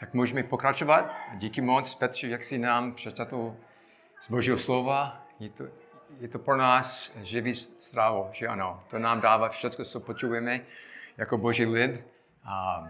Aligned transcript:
Tak 0.00 0.14
můžeme 0.14 0.42
pokračovat. 0.42 1.14
Díky 1.34 1.60
moc, 1.60 1.94
Petře, 1.94 2.28
jak 2.28 2.42
jsi 2.42 2.58
nám 2.58 2.94
přečetl 2.94 3.56
z 4.20 4.30
Božího 4.30 4.58
slova. 4.58 5.26
Je 5.40 5.48
to, 5.48 5.64
je 6.20 6.28
to 6.28 6.38
pro 6.38 6.56
nás 6.56 7.16
živý 7.22 7.54
strávo, 7.54 8.28
že 8.32 8.46
ano. 8.48 8.82
To 8.90 8.98
nám 8.98 9.20
dává 9.20 9.48
všechno, 9.48 9.84
co 9.84 10.00
potřebujeme 10.00 10.60
jako 11.16 11.38
Boží 11.38 11.66
lid. 11.66 12.04
A 12.44 12.84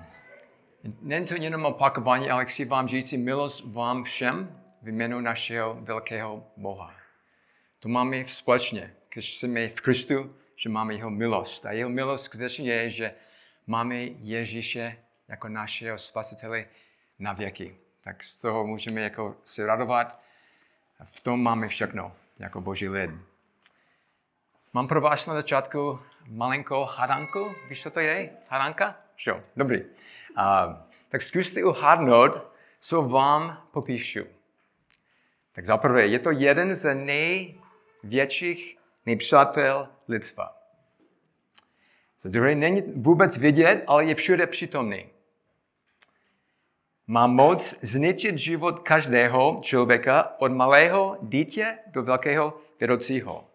není 1.01 1.27
to 1.27 1.35
jenom 1.35 1.65
opakování, 1.65 2.31
ale 2.31 2.45
chci 2.45 2.65
vám 2.65 2.89
říct 2.89 3.13
milost 3.13 3.65
vám 3.73 4.05
všem 4.05 4.61
v 4.83 4.89
jménu 4.89 5.21
našeho 5.21 5.75
velkého 5.81 6.47
Boha. 6.57 6.95
To 7.81 7.89
máme 7.89 8.25
společně, 8.25 8.95
když 9.13 9.39
jsme 9.39 9.69
v 9.69 9.81
Kristu, 9.81 10.37
že 10.57 10.69
máme 10.69 10.95
jeho 10.95 11.11
milost. 11.11 11.67
A 11.67 11.73
jeho 11.73 11.91
milost 11.91 12.25
skutečně 12.25 12.73
je, 12.73 12.91
že 12.91 13.15
máme 13.67 13.97
Ježíše 14.05 14.97
jako 15.29 15.49
našeho 15.49 15.99
spasitele 15.99 16.67
na 17.19 17.33
věky. 17.33 17.77
Tak 18.01 18.25
z 18.25 18.39
toho 18.39 18.67
můžeme 18.67 19.01
jako 19.01 19.37
se 19.45 19.67
radovat. 19.67 20.21
V 21.13 21.21
tom 21.21 21.43
máme 21.43 21.69
všechno, 21.69 22.13
jako 22.39 22.61
boží 22.61 22.89
lid. 22.89 23.11
Mám 24.73 24.89
pro 24.89 25.01
vás 25.01 25.27
na 25.27 25.35
začátku 25.35 26.01
malinkou 26.29 26.85
hadanku. 26.85 27.55
Víš, 27.69 27.83
co 27.83 27.91
to 27.91 28.01
je? 28.01 28.31
Hadanka? 28.49 28.97
Jo, 29.27 29.41
dobrý. 29.57 29.83
A, 30.37 30.67
tak 31.09 31.23
zkuste 31.23 31.65
uhádnout, 31.65 32.33
co 32.81 33.03
vám 33.03 33.69
popíšu. 33.71 34.21
Tak 35.53 35.67
zaprvé, 35.67 36.07
je 36.07 36.19
to 36.19 36.31
jeden 36.31 36.75
z 36.75 36.95
největších 36.95 38.79
nepřátel 39.07 39.89
lidstva. 40.09 40.57
Za 42.21 42.29
druhé, 42.29 42.55
není 42.55 42.83
vůbec 42.97 43.39
vidět, 43.39 43.85
ale 43.87 44.05
je 44.05 44.15
všude 44.15 44.47
přítomný. 44.47 45.14
Má 47.07 47.27
moc 47.27 47.75
zničit 47.81 48.39
život 48.39 48.79
každého 48.79 49.59
člověka 49.63 50.35
od 50.39 50.53
malého 50.53 51.19
dítě 51.23 51.79
do 51.87 52.03
velkého 52.03 52.61
vědoucího. 52.79 53.51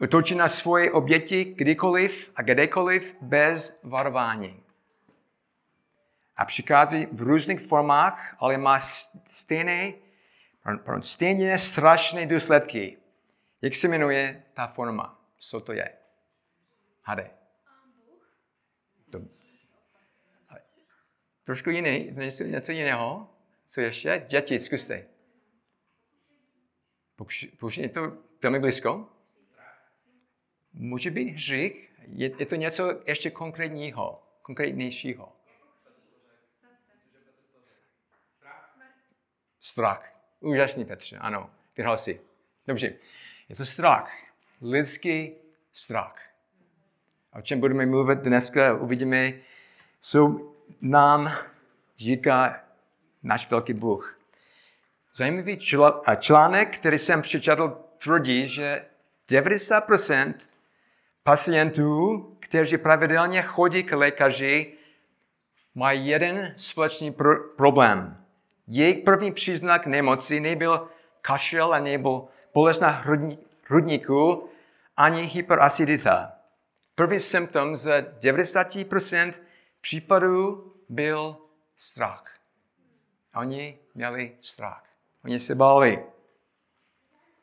Utočí 0.00 0.34
na 0.34 0.48
svoje 0.48 0.92
oběti 0.92 1.44
kdykoliv 1.44 2.32
a 2.36 2.42
kdekoliv 2.42 3.16
bez 3.20 3.80
varování. 3.82 4.62
A 6.36 6.44
přichází 6.44 7.06
v 7.12 7.22
různých 7.22 7.60
formách, 7.60 8.36
ale 8.38 8.58
má 8.58 8.80
stejné, 9.26 9.92
stejně 11.00 11.58
strašné 11.58 12.26
důsledky. 12.26 12.98
Jak 13.62 13.74
se 13.74 13.88
jmenuje 13.88 14.42
ta 14.54 14.66
forma? 14.66 15.18
Co 15.38 15.60
to 15.60 15.72
je? 15.72 15.92
Hade. 17.02 17.41
Trošku 21.44 21.70
jiný, 21.70 22.10
něco, 22.12 22.44
něco 22.44 22.72
jiného. 22.72 23.28
Co 23.66 23.80
ještě? 23.80 24.26
Děti, 24.28 24.60
zkuste. 24.60 25.04
Pokud 27.16 27.76
je 27.76 27.88
to 27.88 28.18
velmi 28.42 28.58
blízko. 28.58 29.08
Může 30.72 31.10
být 31.10 31.30
hřích. 31.30 31.92
Je, 32.06 32.30
je 32.38 32.46
to 32.46 32.54
něco 32.54 33.02
ještě 33.06 33.30
konkrétního, 33.30 34.22
konkrétnějšího. 34.42 35.32
Strach. 39.60 40.20
Úžasný, 40.40 40.84
Petře, 40.84 41.18
ano. 41.18 41.50
Vyhrál 41.76 41.98
si. 41.98 42.20
Dobře. 42.66 42.94
Je 43.48 43.56
to 43.56 43.66
strach. 43.66 44.12
Lidský 44.60 45.34
strach. 45.72 46.32
A 47.32 47.38
o 47.38 47.42
čem 47.42 47.60
budeme 47.60 47.86
mluvit 47.86 48.18
dneska, 48.18 48.74
uvidíme, 48.74 49.32
co 50.00 50.51
nám 50.80 51.32
říká 51.98 52.56
náš 53.22 53.50
velký 53.50 53.74
Bůh. 53.74 54.18
Zajímavý 55.14 55.58
článek, 56.18 56.76
který 56.76 56.98
jsem 56.98 57.22
přečetl, 57.22 57.78
tvrdí, 58.02 58.48
že 58.48 58.84
90% 59.28 60.34
pacientů, 61.22 62.18
kteří 62.40 62.78
pravidelně 62.78 63.42
chodí 63.42 63.82
k 63.82 63.96
lékaři, 63.96 64.72
mají 65.74 66.06
jeden 66.06 66.54
společný 66.56 67.12
pr- 67.12 67.42
problém. 67.56 68.24
Jejich 68.66 68.98
první 68.98 69.32
příznak 69.32 69.86
nemoci 69.86 70.40
nebyl 70.40 70.88
kašel 71.22 71.74
a 71.74 71.78
nebo 71.78 72.28
bolest 72.54 72.80
na 72.80 73.04
hrudníku, 73.64 74.48
ani 74.96 75.22
hyperacidita. 75.22 76.32
První 76.94 77.20
symptom 77.20 77.76
z 77.76 78.02
90% 78.20 79.32
případů 79.82 80.72
byl 80.88 81.36
strach. 81.76 82.38
Oni 83.34 83.78
měli 83.94 84.36
strach. 84.40 84.84
Oni 85.24 85.38
se 85.38 85.54
báli. 85.54 86.04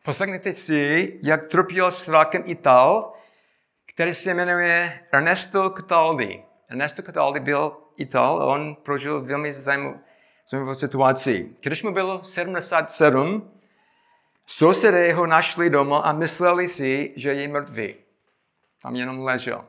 Poslechněte 0.03 0.53
si, 0.53 1.19
jak 1.23 1.47
trpěl 1.47 1.91
strachem 1.91 2.43
Ital, 2.45 3.13
který 3.85 4.13
se 4.13 4.33
jmenuje 4.33 5.07
Ernesto 5.11 5.69
Cataldi. 5.69 6.43
Ernesto 6.69 7.01
Cataldi 7.01 7.39
byl 7.39 7.77
Ital, 7.97 8.49
on 8.49 8.75
prožil 8.75 9.21
velmi 9.21 9.53
zajímavou 9.53 10.73
situaci. 10.73 11.55
Když 11.59 11.83
mu 11.83 11.91
bylo 11.91 12.23
77, 12.23 13.51
sousedé 14.45 15.13
ho 15.13 15.27
našli 15.27 15.69
doma 15.69 15.99
a 15.99 16.11
mysleli 16.11 16.67
si, 16.67 17.13
že 17.15 17.33
je 17.33 17.47
mrtvý. 17.47 17.95
Tam 18.81 18.95
jenom 18.95 19.19
ležel. 19.19 19.65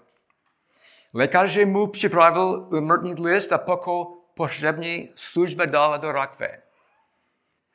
Lékař 1.14 1.58
mu 1.64 1.86
připravil 1.86 2.68
umrtný 2.70 3.14
list 3.14 3.52
a 3.52 3.58
pokud 3.58 4.20
pohřební 4.34 5.10
služba 5.14 5.64
dala 5.64 5.96
do 5.96 6.12
rakve. 6.12 6.62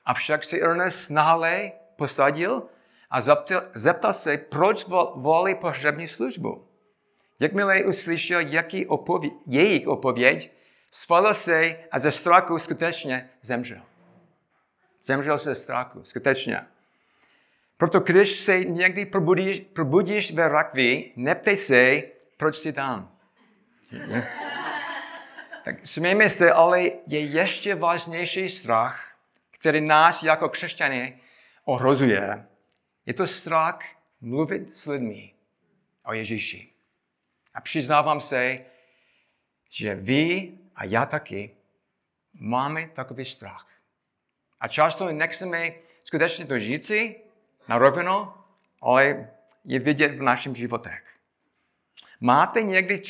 Avšak 0.06 0.44
si 0.44 0.62
Ernest 0.62 1.10
nahalé 1.10 1.72
posadil 1.96 2.64
a 3.10 3.22
zeptal, 3.22 3.62
zeptal 3.74 4.14
se, 4.14 4.38
proč 4.38 4.86
volí 5.16 5.56
pohřební 5.56 6.08
službu. 6.08 6.68
Jakmile 7.40 7.84
uslyšel, 7.84 8.40
jaký 8.40 8.88
opověd, 8.88 9.34
jejich 9.48 9.88
odpověď, 9.88 10.52
svalil 10.92 11.34
se 11.34 11.78
a 11.92 12.00
ze 12.00 12.12
strachu 12.12 12.58
skutečně 12.58 13.30
zemřel. 13.42 13.82
Zemřel 15.06 15.38
se 15.38 15.50
ze 15.50 15.56
strachu, 15.56 16.04
skutečně. 16.04 16.66
Proto 17.78 18.00
když 18.00 18.32
se 18.32 18.64
někdy 18.64 19.06
probudíš, 19.06 19.60
probudíš 19.60 20.34
ve 20.34 20.50
rakvi, 20.50 21.12
neptej 21.16 21.58
se, 21.58 22.02
proč 22.38 22.58
jsi 22.58 22.74
tam. 22.74 23.15
Tak 25.64 25.88
smějme 25.88 26.30
se, 26.30 26.52
ale 26.52 26.82
je 26.82 27.20
ještě 27.20 27.76
vážnější 27.76 28.50
strach, 28.50 29.18
který 29.52 29.82
nás 29.82 30.24
jako 30.24 30.50
křesťany 30.50 31.20
ohrozuje. 31.64 32.46
Je 33.06 33.14
to 33.14 33.28
strach 33.28 33.80
mluvit 34.22 34.74
s 34.74 34.86
lidmi 34.86 35.34
o 36.06 36.14
Ježíši. 36.14 36.70
A 37.54 37.62
přiznávám 37.62 38.22
se, 38.22 38.66
že 39.70 39.96
vy 39.96 40.52
a 40.76 40.86
já 40.86 41.06
taky 41.06 41.56
máme 42.34 42.88
takový 42.88 43.26
strach. 43.26 43.68
A 44.60 44.68
často 44.68 45.12
nechceme 45.12 45.72
skutečně 46.04 46.46
to 46.46 46.60
říci, 46.60 47.16
na 47.68 47.78
rovinu, 47.78 48.34
ale 48.82 49.30
je 49.66 49.80
vidět 49.80 50.08
v 50.08 50.22
našem 50.22 50.56
životech. 50.56 51.15
Máte 52.20 52.64
někdy 52.64 53.02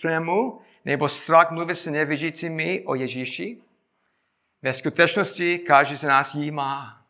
trému 0.00 0.60
nebo 0.84 1.08
strach 1.08 1.50
mluvit 1.50 1.76
se 1.76 1.90
nevěřícími 1.90 2.82
o 2.86 2.94
Ježíši? 2.94 3.62
Ve 4.62 4.72
skutečnosti 4.72 5.58
každý 5.58 5.96
z 5.96 6.02
nás 6.02 6.34
jí 6.34 6.50
má. 6.50 7.06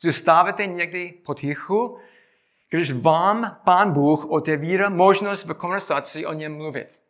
Zůstáváte 0.00 0.66
někdy 0.66 1.12
potichu, 1.24 1.98
když 2.70 2.92
vám 2.92 3.60
Pán 3.64 3.92
Bůh 3.92 4.24
otevírá 4.24 4.88
možnost 4.88 5.44
v 5.44 5.54
konversaci 5.54 6.26
o 6.26 6.32
něm 6.32 6.56
mluvit. 6.56 7.02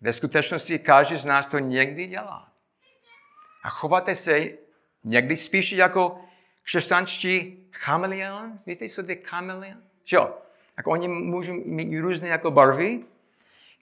Ve 0.00 0.12
skutečnosti 0.12 0.78
každý 0.78 1.16
z 1.16 1.24
nás 1.24 1.46
to 1.46 1.58
někdy 1.58 2.06
dělá. 2.06 2.52
A 3.62 3.68
chováte 3.68 4.14
se 4.14 4.48
někdy 5.04 5.36
spíše 5.36 5.76
jako 5.76 6.20
křesťanští 6.62 7.66
chameleon, 7.72 8.56
víte, 8.66 8.88
co 8.88 9.02
je 9.06 9.16
chameleon? 9.16 9.82
Jo, 10.12 10.38
tak 10.80 10.86
oni 10.86 11.08
můžou 11.08 11.52
mít 11.64 12.00
různé 12.00 12.28
jako 12.28 12.50
barvy, 12.50 13.00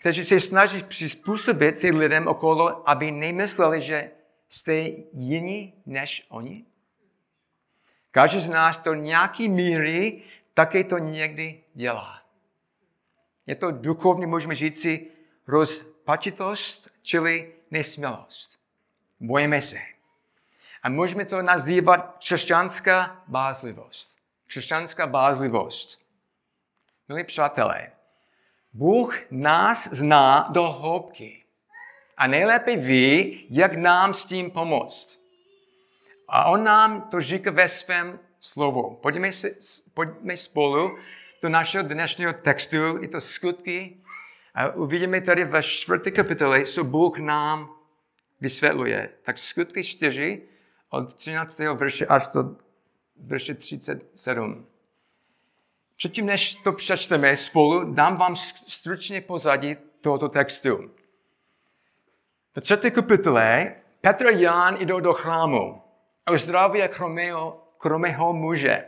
kteří 0.01 0.25
se 0.25 0.41
snaží 0.41 0.83
přizpůsobit 0.83 1.79
si 1.79 1.91
lidem 1.91 2.29
okolo, 2.29 2.91
aby 2.91 3.11
nemysleli, 3.11 3.81
že 3.81 4.11
jste 4.49 4.73
jiní 5.13 5.75
než 5.87 6.27
oni. 6.29 6.65
Každý 8.11 8.41
z 8.41 8.49
nás 8.49 8.79
to 8.79 8.95
nějaký 8.95 9.49
míry 9.49 10.23
také 10.55 10.85
to 10.85 10.99
někdy 10.99 11.61
dělá. 11.75 12.23
Je 13.47 13.57
to 13.57 13.71
duchovně, 13.71 14.27
můžeme 14.27 14.55
říct 14.55 14.81
si, 14.81 15.07
rozpačitost, 15.49 16.91
čili 17.03 17.53
nesmělost. 17.71 18.59
Bojíme 19.21 19.63
se. 19.63 19.79
A 20.83 20.89
můžeme 20.89 21.25
to 21.25 21.43
nazývat 21.43 22.17
křesťanská 22.19 23.23
bázlivost. 23.29 24.19
Křesťanská 24.47 25.07
bázlivost. 25.07 26.08
Milí 27.09 27.25
přátelé, 27.25 27.93
Bůh 28.73 29.17
nás 29.31 29.89
zná 29.93 30.49
do 30.53 30.73
hloubky. 30.73 31.45
a 32.17 32.27
nejlépe 32.27 32.77
ví, 32.77 33.47
jak 33.51 33.75
nám 33.75 34.15
s 34.15 34.25
tím 34.25 34.51
pomoct. 34.51 35.21
A 36.29 36.45
on 36.45 36.65
nám 36.65 37.03
to 37.03 37.21
říká 37.21 37.51
ve 37.51 37.69
svém 37.69 38.19
slovu. 38.41 38.99
Pojďme, 39.03 39.33
si, 39.33 39.57
pojďme 39.95 40.37
spolu 40.37 40.99
do 41.43 41.49
našeho 41.49 41.85
dnešního 41.85 42.33
textu, 42.33 43.03
je 43.03 43.09
to 43.09 43.21
skutky. 43.21 43.97
A 44.55 44.69
uvidíme 44.69 45.21
tady 45.21 45.45
ve 45.45 45.63
čtvrté 45.63 46.11
kapitole, 46.11 46.65
co 46.65 46.85
Bůh 46.85 47.19
nám 47.19 47.71
vysvětluje. 48.41 49.11
Tak 49.23 49.39
skutky 49.39 49.85
4 49.85 50.43
od 50.91 51.15
13. 51.15 51.59
verše 51.59 52.07
až 52.07 52.29
do 52.29 52.57
verše 53.17 53.55
37. 53.55 54.67
Předtím, 55.99 56.27
než 56.27 56.55
to 56.55 56.73
přečteme 56.73 57.37
spolu, 57.37 57.93
dám 57.93 58.17
vám 58.17 58.37
stručně 58.67 59.21
pozadí 59.21 59.77
tohoto 60.01 60.29
textu. 60.29 60.91
V 62.57 62.61
třetí 62.61 62.91
kapitole 62.91 63.75
Petr 64.01 64.27
a 64.27 64.31
Jan 64.31 64.77
jdou 64.81 65.01
do 65.01 65.13
chrámu 65.13 65.83
a 66.27 66.33
uzdraví 66.33 66.81
kromého, 66.89 67.69
kromého 67.79 68.33
muže. 68.33 68.85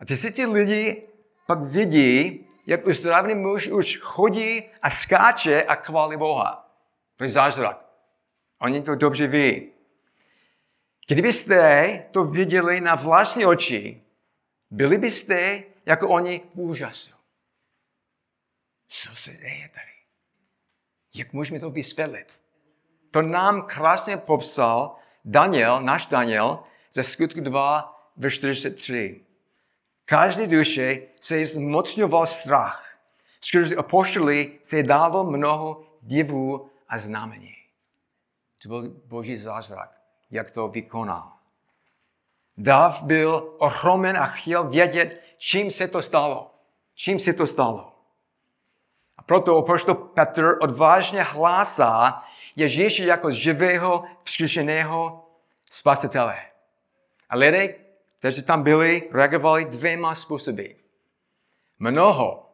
A 0.00 0.04
ty 0.04 0.16
si 0.16 0.32
ti 0.32 0.46
lidi 0.46 1.02
pak 1.46 1.62
vidí, 1.62 2.46
jak 2.66 2.86
uzdravený 2.86 3.34
muž 3.34 3.68
už 3.68 3.98
chodí 3.98 4.62
a 4.82 4.90
skáče 4.90 5.62
a 5.62 5.74
chválí 5.74 6.16
Boha. 6.16 6.70
To 7.16 7.24
je 7.24 7.30
zázrak. 7.30 7.86
Oni 8.60 8.82
to 8.82 8.94
dobře 8.94 9.26
ví. 9.26 9.72
Kdybyste 11.08 12.04
to 12.10 12.24
viděli 12.24 12.80
na 12.80 12.94
vlastní 12.94 13.46
oči, 13.46 14.02
byli 14.70 14.98
byste 14.98 15.62
jako 15.86 16.08
oni 16.08 16.40
úžasu. 16.54 17.16
Co 18.88 19.14
se 19.14 19.30
děje 19.32 19.70
tady? 19.74 19.92
Jak 21.14 21.32
můžeme 21.32 21.60
to 21.60 21.70
vysvětlit? 21.70 22.26
To 23.10 23.22
nám 23.22 23.62
krásně 23.62 24.16
popsal 24.16 24.96
Daniel, 25.24 25.82
náš 25.82 26.06
Daniel, 26.06 26.64
ze 26.92 27.04
skutku 27.04 27.40
2, 27.40 28.10
ve 28.16 28.30
43. 28.30 29.24
Každý 30.04 30.46
duše 30.46 31.02
se 31.20 31.44
zmocňoval 31.44 32.26
strach. 32.26 32.98
Skrze 33.40 33.76
apoštoli 33.76 34.58
se 34.62 34.82
dalo 34.82 35.24
mnoho 35.24 35.84
divů 36.02 36.70
a 36.88 36.98
znamení. 36.98 37.56
To 38.62 38.68
byl 38.68 38.88
boží 39.04 39.36
zázrak, 39.36 40.00
jak 40.30 40.50
to 40.50 40.68
vykonal. 40.68 41.35
Dav 42.58 43.02
byl 43.02 43.54
ohromen 43.58 44.16
a 44.16 44.26
chtěl 44.26 44.68
vědět, 44.68 45.20
čím 45.38 45.70
se 45.70 45.88
to 45.88 46.02
stalo. 46.02 46.50
Čím 46.94 47.18
se 47.18 47.32
to 47.32 47.46
stalo. 47.46 47.92
A 49.16 49.22
proto 49.22 49.56
apoštol 49.56 49.94
Petr 49.94 50.58
odvážně 50.60 51.22
hlásá 51.22 52.22
Ježíše 52.56 53.04
jako 53.04 53.30
živého, 53.30 54.04
vzkříšeného 54.22 55.26
spasitele. 55.70 56.36
A 57.30 57.36
lidé, 57.36 57.74
kteří 58.18 58.42
tam 58.42 58.62
byli, 58.62 59.08
reagovali 59.12 59.64
dvěma 59.64 60.14
způsoby. 60.14 60.66
Mnoho 61.78 62.50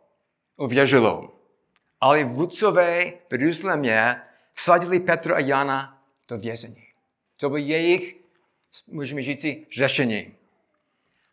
uvěřilo, 0.58 1.30
ale 2.00 2.24
vůdcové 2.24 3.12
v 3.30 3.32
Jeruzalémě 3.32 4.22
vsadili 4.54 5.00
Petra 5.00 5.36
a 5.36 5.38
Jana 5.38 6.02
do 6.28 6.38
vězení. 6.38 6.86
To 7.36 7.48
byl 7.48 7.58
jejich, 7.58 8.21
můžeme 8.86 9.22
říct, 9.22 9.46
řešení. 9.72 10.34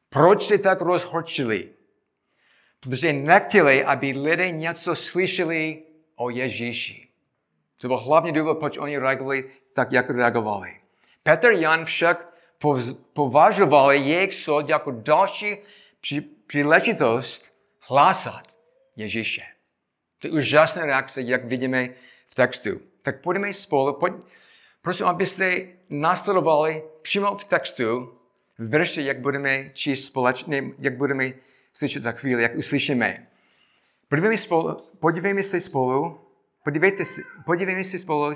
Proč 0.10 0.44
se 0.44 0.58
tak 0.58 0.82
rozhorčili? 0.82 1.70
Protože 2.80 3.14
nechtěli, 3.14 3.84
aby 3.84 4.12
lidé 4.12 4.52
něco 4.52 4.96
slyšeli 4.96 5.84
o 6.16 6.30
Ježíši. 6.30 7.08
To 7.78 7.88
byl 7.88 7.98
hlavní 7.98 8.32
důvod, 8.32 8.60
proč 8.60 8.78
oni 8.78 8.98
reagovali 8.98 9.52
tak, 9.74 9.92
jak 9.92 10.10
reagovali. 10.10 10.76
Petr 11.24 11.52
Jan 11.52 11.86
však 11.86 12.34
považovali 13.14 13.98
jejich 13.98 14.34
soud 14.34 14.70
jako 14.70 14.92
další 14.92 15.58
příležitost 16.48 17.54
hlásat 17.80 18.58
Ježíše. 18.96 19.44
To 20.20 20.28
je 20.28 20.34
úžasná 20.34 20.86
reakce, 20.86 21.22
jak 21.22 21.46
vidíme 21.46 21.90
v 22.28 22.36
textu. 22.36 22.82
Tak 23.02 23.22
pojďme 23.22 23.54
spolu, 23.54 23.94
pojď, 23.94 24.14
prosím, 24.90 25.06
abyste 25.06 25.68
následovali 25.90 26.84
přímo 27.02 27.38
v 27.38 27.46
textu 27.46 28.14
verše, 28.60 29.02
jak 29.02 29.20
budeme 29.20 29.70
číst 29.74 30.06
společně, 30.06 30.64
jak 30.80 30.98
budeme 30.98 31.32
slyšet 31.74 32.04
za 32.04 32.12
chvíli, 32.12 32.44
jak 32.44 32.56
uslyšíme. 32.56 33.28
Podívejme, 34.08 34.38
spolu, 34.38 34.78
podívejme 35.00 35.44
se 35.44 35.60
spolu, 35.60 36.20
podívejte 36.64 37.06
se, 37.06 37.22
podívejme 37.46 37.84
se 37.84 37.98
spolu, 37.98 38.34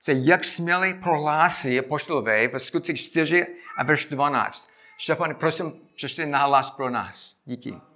se 0.00 0.12
jak 0.12 0.44
směli 0.44 0.94
prohlásí 0.94 1.78
apoštolové 1.78 2.48
v 2.48 2.58
skutcích 2.58 3.00
4 3.00 3.46
a 3.78 3.84
verš 3.84 4.04
12. 4.04 4.70
Štěpán, 4.98 5.34
prosím, 5.34 5.72
přečte 5.94 6.26
nahlas 6.26 6.70
pro 6.70 6.90
nás. 6.90 7.36
Díky. 7.44 7.91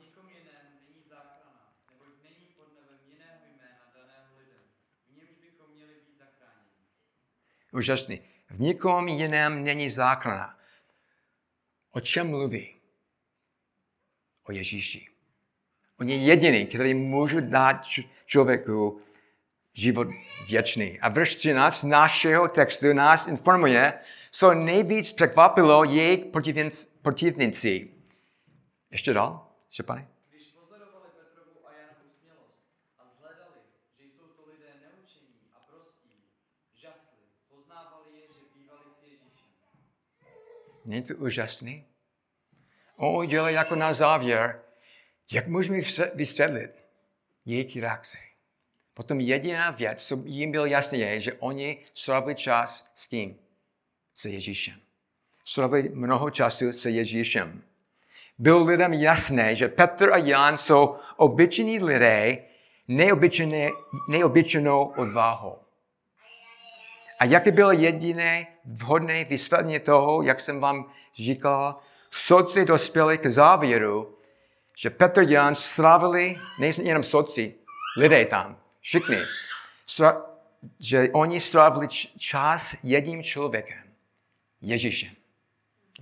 Úžasný. 7.76 8.20
V 8.50 8.60
nikom 8.60 9.08
jiném 9.08 9.64
není 9.64 9.90
záchrana. 9.90 10.58
O 11.90 12.00
čem 12.00 12.30
mluví? 12.30 12.74
O 14.48 14.52
Ježíši. 14.52 15.08
On 16.00 16.08
je 16.08 16.16
jediný, 16.16 16.66
který 16.66 16.94
může 16.94 17.40
dát 17.40 17.76
člověku 18.26 19.00
život 19.72 20.08
věčný. 20.48 21.00
A 21.00 21.08
verš 21.08 21.36
13 21.36 21.82
našeho 21.82 22.48
textu 22.48 22.92
nás 22.92 23.26
informuje, 23.26 23.98
co 24.30 24.54
nejvíc 24.54 25.12
překvapilo 25.12 25.84
jejich 25.84 26.24
protivníci. 27.02 27.90
Ještě 28.90 29.12
dál, 29.12 29.48
Šepany? 29.70 30.06
Když 30.30 30.46
pozorovali 30.46 31.08
Petrovu 31.18 31.66
a 31.66 31.72
Janovu 31.72 32.08
smělost 32.08 32.62
a 32.98 33.04
zhledali, 33.04 33.60
že 33.98 34.04
jsou 34.04 34.26
to 34.26 34.42
lidé 34.52 34.70
neučení 34.82 35.40
a 35.54 35.58
prostí, 35.70 36.10
žasli, 36.74 37.18
poznávali 37.48 38.10
je, 38.20 38.22
že 38.34 38.40
bývali 38.54 38.84
s 38.88 39.02
Ježíšem. 39.02 39.50
Není 40.86 41.02
to 41.02 41.14
úžasný? 41.14 41.84
On 42.96 43.16
udělal 43.16 43.50
jako 43.50 43.74
na 43.74 43.92
závěr, 43.92 44.60
jak 45.32 45.46
můžeme 45.46 45.80
vysvětlit 46.14 46.70
jejich 47.44 47.76
reakce. 47.76 48.18
Potom 48.94 49.20
jediná 49.20 49.70
věc, 49.70 50.06
co 50.06 50.22
jim 50.24 50.52
bylo 50.52 50.66
jasné, 50.66 50.98
je, 50.98 51.20
že 51.20 51.32
oni 51.32 51.84
strávili 51.94 52.34
čas 52.34 52.90
s 52.94 53.08
tím, 53.08 53.38
se 54.14 54.30
Ježíšem. 54.30 54.80
Strávili 55.44 55.88
mnoho 55.88 56.30
času 56.30 56.72
se 56.72 56.90
Ježíšem. 56.90 57.62
Bylo 58.38 58.64
lidem 58.64 58.92
jasné, 58.92 59.56
že 59.56 59.68
Petr 59.68 60.12
a 60.12 60.16
Jan 60.16 60.58
jsou 60.58 60.96
obyčejní 61.16 61.78
lidé 61.78 62.38
neobyčejnou 64.08 64.84
odvahou. 64.84 65.65
A 67.18 67.24
jaké 67.24 67.52
bylo 67.52 67.72
jediné 67.72 68.46
vhodné 68.64 69.24
vysvětlení 69.24 69.80
toho, 69.80 70.22
jak 70.22 70.40
jsem 70.40 70.60
vám 70.60 70.90
říkal, 71.14 71.76
soci 72.10 72.64
dospěli 72.64 73.18
k 73.18 73.26
závěru, 73.26 74.18
že 74.76 74.90
Petr 74.90 75.22
Jan 75.22 75.54
strávili, 75.54 76.36
nejsem 76.58 76.86
jenom 76.86 77.02
soci, 77.02 77.54
lidé 77.96 78.24
tam, 78.24 78.58
všichni, 78.80 79.18
že 80.80 81.08
oni 81.12 81.40
strávili 81.40 81.88
čas 82.18 82.76
jedním 82.82 83.22
člověkem, 83.22 83.82
Ježíšem. 84.60 85.10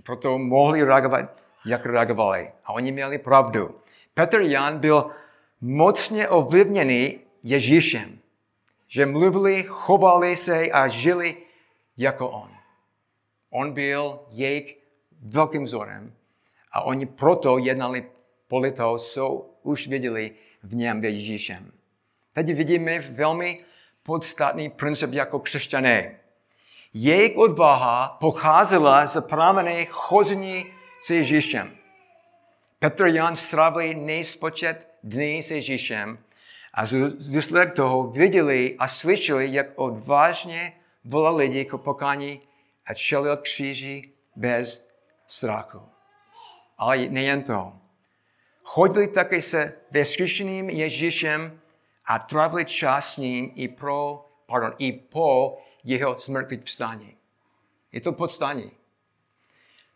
Proto 0.03 0.37
mohli 0.37 0.83
reagovat, 0.83 1.41
jak 1.65 1.85
reagovali. 1.85 2.51
A 2.65 2.73
oni 2.73 2.91
měli 2.91 3.17
pravdu. 3.17 3.81
Petr 4.13 4.41
Jan 4.41 4.79
byl 4.79 5.11
mocně 5.61 6.29
ovlivněný 6.29 7.19
Ježíšem. 7.43 8.19
Že 8.87 9.05
mluvili, 9.05 9.63
chovali 9.67 10.37
se 10.37 10.71
a 10.71 10.87
žili 10.87 11.37
jako 11.97 12.29
on. 12.29 12.51
On 13.49 13.71
byl 13.71 14.19
jejich 14.29 14.77
velkým 15.21 15.63
vzorem 15.63 16.13
a 16.71 16.81
oni 16.81 17.05
proto 17.05 17.57
jednali 17.57 18.05
podle 18.47 18.71
toho, 18.71 18.99
co 18.99 19.45
už 19.63 19.87
viděli 19.87 20.31
v 20.63 20.75
něm 20.75 21.01
v 21.01 21.05
Ježíšem. 21.05 21.71
Teď 22.33 22.53
vidíme 22.53 22.99
velmi 22.99 23.63
podstatný 24.03 24.69
princip 24.69 25.13
jako 25.13 25.39
křesťané. 25.39 26.19
Jejich 26.93 27.37
odvaha 27.37 28.17
pocházela 28.19 29.05
z 29.05 29.21
pramene 29.21 29.85
chození 29.85 30.65
s 31.01 31.09
Ježíšem. 31.09 31.75
Petr 32.79 33.07
Jan 33.07 33.35
strávili 33.35 33.95
nejspočet 33.95 34.89
dny 35.03 35.43
s 35.43 35.51
Ježíšem 35.51 36.17
a 36.75 36.85
z 36.85 37.27
důsledek 37.31 37.73
toho 37.73 38.03
viděli 38.03 38.75
a 38.79 38.87
slyšeli, 38.87 39.53
jak 39.53 39.67
odvážně 39.75 40.73
volal 41.05 41.35
lidi 41.35 41.65
k 41.65 41.77
pokání 41.77 42.41
a 42.85 42.93
čelil 42.93 43.37
kříži 43.37 44.11
bez 44.35 44.87
strachu. 45.27 45.81
Ale 46.77 46.97
nejen 46.97 47.43
to. 47.43 47.73
Chodili 48.63 49.07
také 49.07 49.41
se 49.41 49.73
vzkříšeným 50.03 50.69
Ježíšem 50.69 51.59
a 52.05 52.19
trávili 52.19 52.65
čas 52.65 53.13
s 53.13 53.17
ním 53.17 53.51
i 53.55 53.67
pro 53.67 54.25
pardon, 54.45 54.73
i 54.77 54.91
po 54.91 55.57
jeho 55.83 56.19
smrti 56.19 56.57
vstání. 56.57 57.17
Je 57.91 58.01
to 58.01 58.13
podstání. 58.13 58.71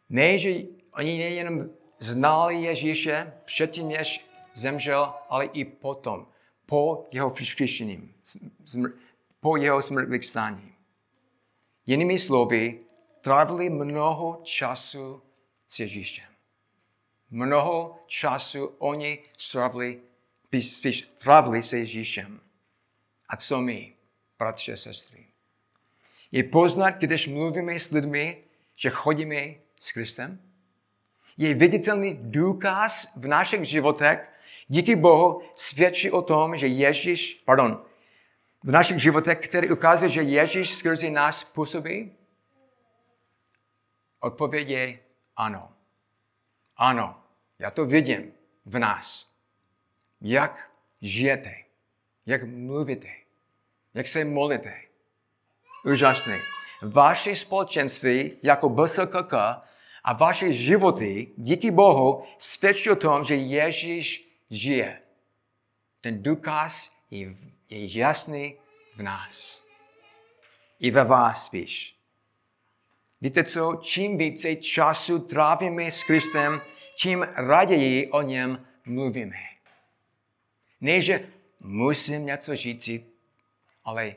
Ne, 0.09 0.37
že 0.37 0.49
oni 0.93 1.17
nejenom 1.17 1.69
znali 1.99 2.55
Ježíše 2.55 3.33
předtím, 3.45 3.87
než 3.89 4.25
zemřel, 4.53 5.13
ale 5.29 5.45
i 5.45 5.65
potom, 5.65 6.27
po 6.69 7.07
jeho 7.11 7.29
vzkříšením, 7.29 8.13
po 9.39 9.57
jeho 9.57 9.81
smrtvých 9.81 10.25
stání. 10.25 10.73
Jinými 11.85 12.19
slovy, 12.19 12.79
trávili 13.21 13.69
mnoho 13.69 14.41
času 14.43 15.21
s 15.67 15.79
Ježíšem. 15.79 16.25
Mnoho 17.31 17.99
času 18.07 18.65
oni 18.77 19.19
strávili, 19.37 19.99
spíš 20.61 21.01
trávili 21.01 21.63
se 21.63 21.77
Ježíšem. 21.77 22.39
A 23.29 23.37
co 23.37 23.61
my, 23.61 23.93
bratři 24.39 24.73
a 24.73 24.77
sestry? 24.77 25.25
Je 26.31 26.43
poznat, 26.43 26.89
když 26.89 27.27
mluvíme 27.27 27.79
s 27.79 27.91
lidmi, 27.91 28.43
že 28.75 28.89
chodíme 28.89 29.55
s 29.79 29.91
Kristem? 29.91 30.41
Je 31.37 31.53
viditelný 31.53 32.17
důkaz 32.21 33.07
v 33.15 33.27
našich 33.27 33.65
životech, 33.65 34.29
díky 34.69 34.95
Bohu, 34.95 35.41
svědčí 35.55 36.11
o 36.11 36.21
tom, 36.21 36.55
že 36.55 36.67
Ježíš, 36.67 37.41
pardon, 37.45 37.81
v 38.63 38.71
našich 38.71 38.99
životech, 38.99 39.39
který 39.39 39.71
ukazuje, 39.71 40.09
že 40.09 40.21
Ježíš 40.21 40.69
skrze 40.75 41.09
nás 41.09 41.43
působí? 41.43 42.11
Odpověď 44.19 44.69
je 44.69 44.99
ano. 45.35 45.69
Ano, 46.77 47.23
já 47.59 47.71
to 47.71 47.85
vidím 47.85 48.31
v 48.65 48.79
nás. 48.79 49.31
Jak 50.21 50.71
žijete, 51.01 51.55
jak 52.25 52.43
mluvíte, 52.43 53.07
jak 53.93 54.07
se 54.07 54.25
modlíte. 54.25 54.81
Úžasné. 55.85 56.39
Vaše 56.81 57.35
společenství 57.35 58.31
jako 58.43 58.69
BSKK 58.69 59.33
a 60.03 60.13
vaše 60.13 60.53
životy 60.53 61.27
díky 61.37 61.71
Bohu 61.71 62.23
svědčí 62.37 62.89
o 62.89 62.95
tom, 62.95 63.23
že 63.23 63.35
Ježíš 63.35 64.28
žije. 64.49 65.01
Ten 66.01 66.23
důkaz 66.23 66.95
je, 67.11 67.35
je 67.69 67.99
jasný 67.99 68.57
v 68.95 69.01
nás. 69.01 69.63
I 70.79 70.91
ve 70.91 71.03
vás 71.03 71.45
spíš. 71.45 71.95
Víte 73.21 73.43
co? 73.43 73.79
Čím 73.81 74.17
více 74.17 74.55
času 74.55 75.19
trávíme 75.19 75.91
s 75.91 76.03
Kristem, 76.03 76.61
čím 76.95 77.21
raději 77.21 78.11
o 78.11 78.21
něm 78.21 78.67
mluvíme. 78.85 79.37
Ne, 80.81 81.01
že 81.01 81.27
musím 81.59 82.25
něco 82.25 82.55
říci, 82.55 83.05
ale 83.83 84.15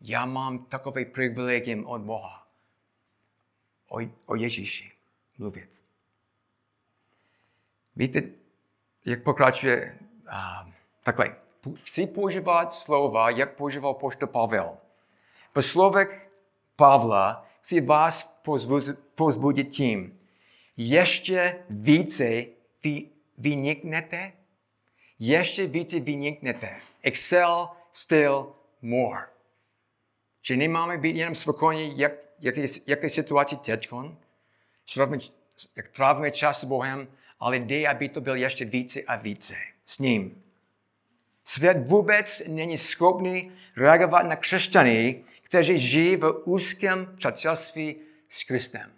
já 0.00 0.26
mám 0.26 0.64
takové 0.64 1.04
privilegium 1.04 1.86
od 1.86 2.00
Boha. 2.00 2.48
O, 3.88 3.98
o 4.26 4.34
Ježíši 4.34 4.92
mluvit. 5.38 5.80
Víte, 7.96 8.41
jak 9.04 9.22
pokračuje 9.22 9.98
uh, 10.26 10.72
takhle. 11.02 11.34
Chci 11.84 12.06
používat 12.06 12.72
slova, 12.72 13.30
jak 13.30 13.54
používal 13.54 13.94
poštol 13.94 14.28
Pavel. 14.28 14.76
V 15.54 15.62
slovech 15.62 16.30
Pavla 16.76 17.46
chci 17.60 17.80
vás 17.80 18.40
pozbudit 19.14 19.70
tím, 19.70 20.18
ještě 20.76 21.64
více 21.70 22.44
vy, 22.84 23.08
vyniknete, 23.38 24.32
ještě 25.18 25.66
více 25.66 26.00
vyniknete. 26.00 26.80
Excel 27.02 27.68
still 27.90 28.54
more. 28.82 29.26
Že 30.42 30.56
nemáme 30.56 30.98
být 30.98 31.16
jenom 31.16 31.34
spokojení, 31.34 31.98
jak, 31.98 32.12
jak, 32.40 32.54
jak 32.86 33.02
je 33.02 33.10
situace 33.10 33.56
teď, 33.56 33.90
jak 35.76 35.88
trávíme 35.88 36.30
čas 36.30 36.60
s 36.60 36.64
Bohem, 36.64 37.08
ale 37.42 37.58
jde, 37.58 37.88
aby 37.88 38.08
to 38.08 38.20
byl 38.20 38.34
ještě 38.34 38.64
více 38.64 39.02
a 39.02 39.16
více 39.16 39.54
s 39.84 39.98
ním. 39.98 40.42
Svět 41.44 41.88
vůbec 41.88 42.42
není 42.48 42.78
schopný 42.78 43.52
reagovat 43.76 44.22
na 44.22 44.36
křesťany, 44.36 45.24
kteří 45.42 45.78
žijí 45.78 46.16
v 46.16 46.42
úzkém 46.44 47.14
přátelství 47.16 47.96
s 48.28 48.44
Kristem. 48.44 48.92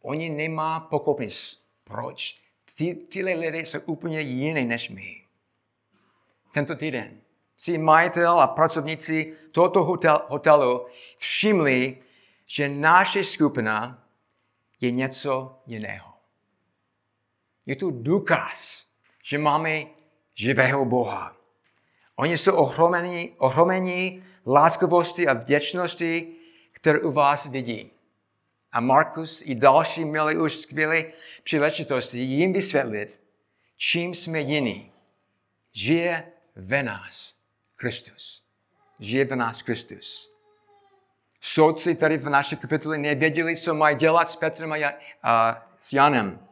Oni 0.00 0.30
nemá 0.30 0.80
pochopit, 0.80 1.32
proč. 1.84 2.40
Ty, 2.74 2.94
tyhle 2.94 3.34
lidé 3.34 3.58
jsou 3.58 3.80
úplně 3.80 4.20
jiné 4.20 4.64
než 4.64 4.88
my. 4.88 5.22
Tento 6.52 6.76
týden 6.76 7.20
si 7.56 7.78
majitel 7.78 8.40
a 8.40 8.46
pracovníci 8.46 9.36
tohoto 9.50 9.84
hotel, 9.84 10.26
hotelu 10.28 10.86
všimli, 11.18 11.98
že 12.46 12.68
naše 12.68 13.24
skupina 13.24 14.04
je 14.80 14.90
něco 14.90 15.60
jiného. 15.66 16.11
Je 17.66 17.76
tu 17.76 17.90
důkaz, 17.90 18.86
že 19.22 19.38
máme 19.38 19.82
živého 20.34 20.84
Boha. 20.84 21.36
Oni 22.16 22.38
jsou 22.38 22.56
ohromení, 22.56 23.30
ohromení 23.38 24.24
láskovosti 24.46 25.26
a 25.26 25.32
vděčnosti, 25.32 26.28
které 26.72 27.00
u 27.00 27.12
vás 27.12 27.46
vidí. 27.46 27.90
A 28.72 28.80
Markus 28.80 29.42
i 29.44 29.54
další 29.54 30.04
měli 30.04 30.38
už 30.38 30.56
skvělé 30.56 31.04
příležitosti 31.44 32.18
jim 32.18 32.52
vysvětlit, 32.52 33.20
čím 33.76 34.14
jsme 34.14 34.40
jiní. 34.40 34.92
Žije 35.72 36.32
ve 36.56 36.82
nás 36.82 37.34
Kristus. 37.76 38.42
Žije 38.98 39.24
v 39.24 39.36
nás 39.36 39.62
Kristus. 39.62 40.32
Soudci 41.40 41.94
tady 41.94 42.18
v 42.18 42.28
naší 42.28 42.56
kapitole 42.56 42.98
nevěděli, 42.98 43.56
co 43.56 43.74
mají 43.74 43.96
dělat 43.96 44.30
s 44.30 44.36
Petrem 44.36 44.72
a, 44.72 44.92
a 45.22 45.66
s 45.78 45.92
Janem. 45.92 46.46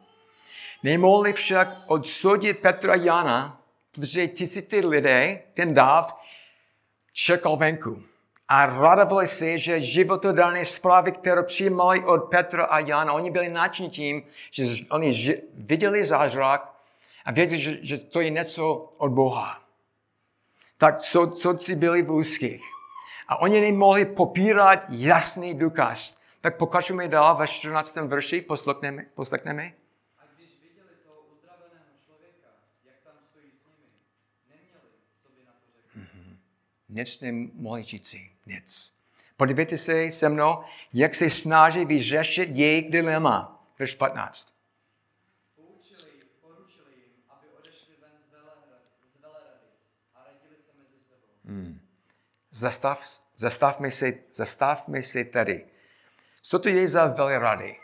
Nemohli 0.83 1.33
však 1.33 1.77
odsudit 1.85 2.59
Petra 2.59 2.95
Jana, 2.95 3.61
protože 3.91 4.27
tisíce 4.27 4.75
lidé 4.75 5.41
ten 5.53 5.73
dáv 5.73 6.21
čekal 7.13 7.57
venku. 7.57 8.03
A 8.47 8.65
radovali 8.65 9.27
se, 9.27 9.57
že 9.57 9.79
životodárné 9.79 10.65
zprávy, 10.65 11.11
které 11.11 11.43
přijímali 11.43 12.03
od 12.05 12.19
Petra 12.19 12.63
a 12.65 12.79
Jana, 12.79 13.13
oni 13.13 13.31
byli 13.31 13.49
nadšení 13.49 13.89
tím, 13.89 14.23
že 14.51 14.65
oni 14.89 15.41
viděli 15.53 16.05
zázrak 16.05 16.73
a 17.25 17.31
věděli, 17.31 17.61
že, 17.61 17.77
že 17.81 17.97
to 17.97 18.21
je 18.21 18.29
něco 18.29 18.93
od 18.97 19.11
Boha. 19.11 19.61
Tak 20.77 20.99
co, 20.99 21.27
co 21.27 21.57
si 21.57 21.75
byli 21.75 22.01
v 22.01 22.11
úzkých. 22.11 22.61
A 23.27 23.41
oni 23.41 23.61
nemohli 23.61 24.05
popírat 24.05 24.79
jasný 24.89 25.53
důkaz. 25.53 26.17
Tak 26.41 26.57
pokračujeme 26.57 27.07
dál 27.07 27.35
ve 27.35 27.47
14. 27.47 27.95
verši, 27.95 28.41
poslechneme. 28.41 29.05
poslechneme. 29.15 29.80
Nic 36.91 37.19
nemohli 37.19 37.83
říci. 37.83 38.31
Nic. 38.45 38.93
Podívejte 39.37 39.77
se 39.77 40.11
se 40.11 40.29
mnou, 40.29 40.63
jak 40.93 41.15
se 41.15 41.29
snaží 41.29 41.85
vyřešit 41.85 42.49
jejich 42.53 42.91
dilema. 42.91 43.65
Verš 43.79 43.95
15. 43.95 44.53
Poučili, 45.55 46.11
poručili 46.41 46.95
jim, 46.95 47.23
aby 47.29 47.47
odešli 47.59 47.93
ven 48.01 48.11
z, 48.27 48.31
velehrady, 48.31 48.85
z 49.07 49.21
velerady 49.21 49.67
a 50.15 50.23
radili 50.25 50.55
se 50.55 50.71
mezi 50.77 50.99
sebou. 51.09 51.27
Hmm. 51.45 51.81
Zastav, 52.51 53.21
zastavme, 53.35 53.91
se, 53.91 54.13
zastavme 54.33 55.03
se 55.03 55.25
tady. 55.25 55.65
Co 56.41 56.59
to 56.59 56.69
je 56.69 56.87
za 56.87 57.05
velerady? 57.05 57.75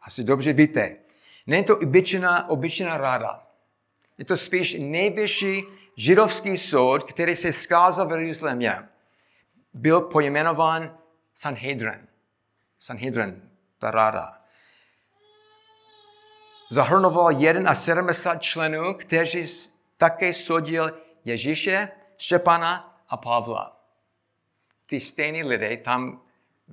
Asi 0.00 0.24
dobře 0.24 0.52
víte. 0.52 0.96
Není 1.46 1.64
to 1.64 1.78
obyčejná, 1.78 2.48
obyčejná 2.48 2.96
rada. 2.96 3.46
Je 4.18 4.24
to 4.24 4.36
spíš 4.36 4.76
nejvyšší 4.78 5.62
židovský 5.98 6.58
soud, 6.58 7.02
který 7.02 7.36
se 7.36 7.52
skázal 7.52 8.06
v 8.06 8.10
Jeruzalémě, 8.10 8.88
byl 9.74 10.00
pojmenován 10.00 10.98
Sanhedrin. 11.34 12.08
Sanhedrin, 12.78 13.50
ta 13.78 13.90
rada. 13.90 14.38
Zahrnoval 16.70 17.32
71 17.72 18.38
členů, 18.38 18.94
kteří 18.94 19.70
také 19.96 20.34
soudil 20.34 20.98
Ježíše, 21.24 21.88
Štěpana 22.16 23.02
a 23.08 23.16
Pavla. 23.16 23.80
Ty 24.86 25.00
stejní 25.00 25.44
lidé 25.44 25.76
tam 25.76 26.20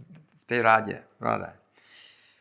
v 0.03 0.45
té 0.45 0.61
rádě. 0.61 1.03
Rádě. 1.21 1.53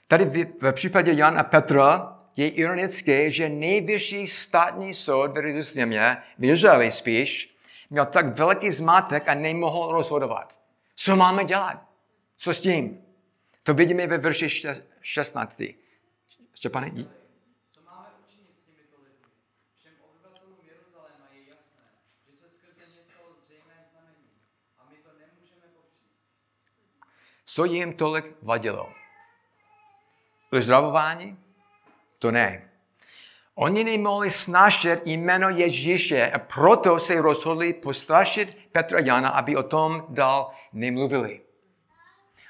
Tady 0.09 0.25
v, 0.25 0.47
v 0.61 0.73
případě 0.73 1.13
Jan 1.13 1.39
a 1.39 1.43
Petra 1.43 2.14
je 2.37 2.49
ironické, 2.49 3.31
že 3.31 3.49
nejvyšší 3.49 4.27
státní 4.27 4.95
soud 4.95 5.39
v 5.39 5.47
Jeruzalémě, 5.47 6.17
v 6.39 6.45
Jeruzalémě 6.45 6.93
spíš, 6.93 7.57
měl 7.91 8.07
tak 8.07 8.39
velký 8.39 8.71
zmatek 8.71 9.29
a 9.29 9.35
nemohl 9.35 9.93
rozhodovat. 9.93 10.59
Co 10.97 11.17
máme 11.17 11.45
dělat? 11.45 11.87
Co 12.37 12.55
s 12.55 12.61
tím? 12.61 13.05
To 13.63 13.75
vidíme 13.75 14.07
ve 14.07 14.19
verši 14.19 14.49
16. 15.01 15.63
Štěpane? 16.55 16.91
Co. 17.67 17.81
Co 27.45 27.65
jim 27.65 27.93
tolik 27.93 28.37
vadilo? 28.43 28.93
Uzdravování? 30.53 31.44
To 32.25 32.31
ne. 32.31 32.63
Oni 33.55 33.85
nemohli 33.85 34.31
snášet 34.31 35.07
jméno 35.07 35.49
Ježíše 35.49 36.31
a 36.31 36.39
proto 36.39 36.99
se 36.99 37.21
rozhodli 37.21 37.73
postrašit 37.73 38.59
Petra 38.73 38.99
Jana, 39.01 39.29
aby 39.29 39.57
o 39.57 39.63
tom 39.63 40.07
dál 40.09 40.51
nemluvili. 40.73 41.41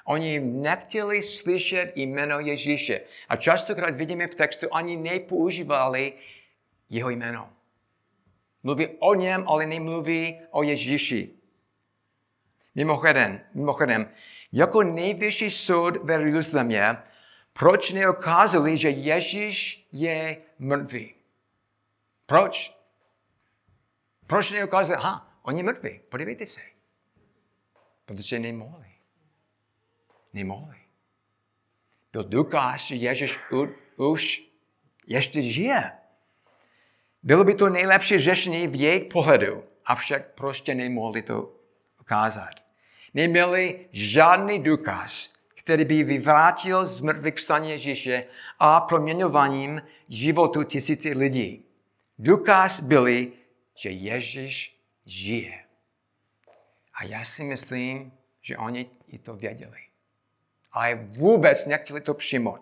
Oni 0.05 0.41
nechtěli 0.41 1.23
slyšet 1.23 1.93
jméno 1.97 2.41
Ježíše. 2.41 3.01
A 3.29 3.37
častokrát 3.37 3.97
vidíme 3.97 4.27
v 4.27 4.35
textu, 4.35 4.67
oni 4.71 4.97
nepoužívali 4.97 6.13
jeho 6.91 7.11
jméno. 7.11 7.51
Mluví 8.63 8.89
o 8.99 9.15
něm, 9.15 9.45
ale 9.47 9.67
nemluví 9.67 10.41
o 10.51 10.63
Ježíši. 10.63 11.31
Mimochodem, 12.75 13.41
mimochodem 13.55 14.11
jako 14.53 14.83
nejvyšší 14.83 15.51
soud 15.51 15.97
v 16.07 16.11
Jeruzalémě, 16.11 16.97
proč 17.55 17.91
neukázali, 17.91 18.77
že 18.79 18.91
Ježíš 18.91 19.89
je 19.93 20.43
mrtvý? 20.59 21.15
Proč? 22.27 22.77
Proč 24.27 24.51
neukázali, 24.51 25.03
ha, 25.03 25.39
on 25.43 25.57
je 25.57 25.63
mrtvý, 25.63 26.01
podívejte 26.09 26.47
se. 26.47 26.61
Protože 28.05 28.39
nemohli. 28.39 28.89
Nemohli. 30.33 30.77
Byl 32.13 32.25
důkaz, 32.25 32.81
že 32.81 32.95
Ježíš 32.95 33.39
už 33.97 34.43
ještě 35.07 35.43
žije. 35.43 35.93
Bylo 37.23 37.45
by 37.45 37.55
to 37.55 37.69
nejlepší 37.69 38.19
řešení 38.19 38.69
v 38.69 38.81
jejich 38.81 39.05
pohledu, 39.05 39.65
avšak 39.85 40.35
prostě 40.35 40.75
nemohli 40.75 41.23
to 41.23 41.53
ukázat. 42.01 42.55
Neměli 43.15 43.89
žádný 43.93 44.63
důkaz, 44.63 45.34
který 45.65 45.85
by 45.85 46.05
vyvrátil 46.05 46.87
z 46.87 47.01
mrtvých 47.01 47.35
vstání 47.35 47.71
Ježíše 47.71 48.25
a 48.59 48.81
proměňováním 48.81 49.83
životu 50.09 50.63
tisíci 50.63 51.11
lidí. 51.11 51.65
Důkaz 52.19 52.81
byli, 52.81 53.33
že 53.75 53.91
Ježíš 53.91 54.81
žije. 55.07 55.65
A 56.95 57.05
já 57.05 57.25
si 57.25 57.45
myslím, 57.45 58.13
že 58.41 58.57
oni 58.57 58.87
i 59.07 59.19
to 59.19 59.35
věděli. 59.37 59.79
Ale 60.73 60.95
vůbec 60.95 61.67
nechtěli 61.67 62.01
to 62.01 62.15
přijmout. 62.15 62.61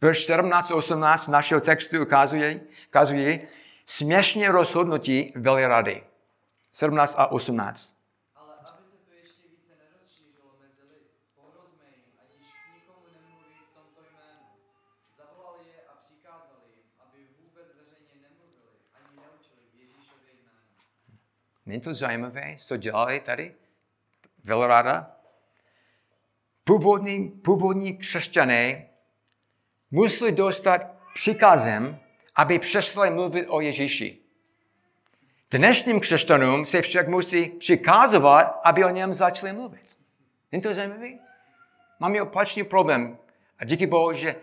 Verš 0.00 0.24
17 0.24 0.70
18 0.70 1.28
našeho 1.28 1.60
textu 1.60 2.02
ukazuje, 2.02 2.60
ukazuje 2.88 3.40
směšně 3.86 4.52
rozhodnutí 4.52 5.32
velrady. 5.36 6.02
17 6.72 7.14
a 7.18 7.26
18. 7.26 7.96
Ale 8.36 8.54
aby 8.70 8.84
se 8.84 8.96
to 8.96 9.12
ještě 9.12 9.42
více 9.48 9.70
nerozšířilo 9.82 10.50
mezi 10.62 10.82
lid, 10.90 11.08
pohrozme 11.34 11.84
jim, 11.96 12.04
ať 12.22 12.28
již 12.38 12.46
k 12.52 12.74
nikomu 12.74 13.04
nemluví 13.14 13.58
v 13.70 13.74
tomto 13.78 14.00
jménu. 14.10 14.46
Zavolali 15.18 15.64
je 15.74 15.80
a 15.90 15.94
přikázali 16.04 16.66
jim, 16.76 16.88
aby 17.04 17.18
vůbec 17.40 17.68
veřejně 17.80 18.16
nemluvili 18.26 18.74
ani 18.96 19.10
neučili 19.22 19.62
v 19.72 19.74
Ježíšově 19.82 20.30
jménu. 20.40 20.74
Není 21.68 21.80
to 21.80 21.94
zajímavé, 21.94 22.54
co 22.56 22.76
dělali 22.76 23.20
tady? 23.20 23.54
Velrada? 24.44 25.16
Původní, 26.64 27.28
původní 27.28 27.96
křesťané 27.96 28.88
museli 29.90 30.32
dostat 30.32 30.80
přikazem, 31.14 31.98
aby 32.34 32.58
přestali 32.58 33.10
mluvit 33.10 33.46
o 33.48 33.60
Ježíši. 33.60 34.18
Dnešním 35.50 36.00
křesťanům 36.00 36.66
se 36.66 36.82
však 36.82 37.08
musí 37.08 37.48
přikazovat, 37.48 38.60
aby 38.64 38.84
o 38.84 38.88
něm 38.88 39.12
začali 39.12 39.52
mluvit. 39.52 39.96
Není 40.52 40.62
to 40.62 40.74
zajímavé? 40.74 41.08
Máme 42.00 42.22
opačný 42.22 42.64
problém. 42.64 43.18
A 43.58 43.64
díky 43.64 43.86
Bohu, 43.86 44.12
že 44.12 44.36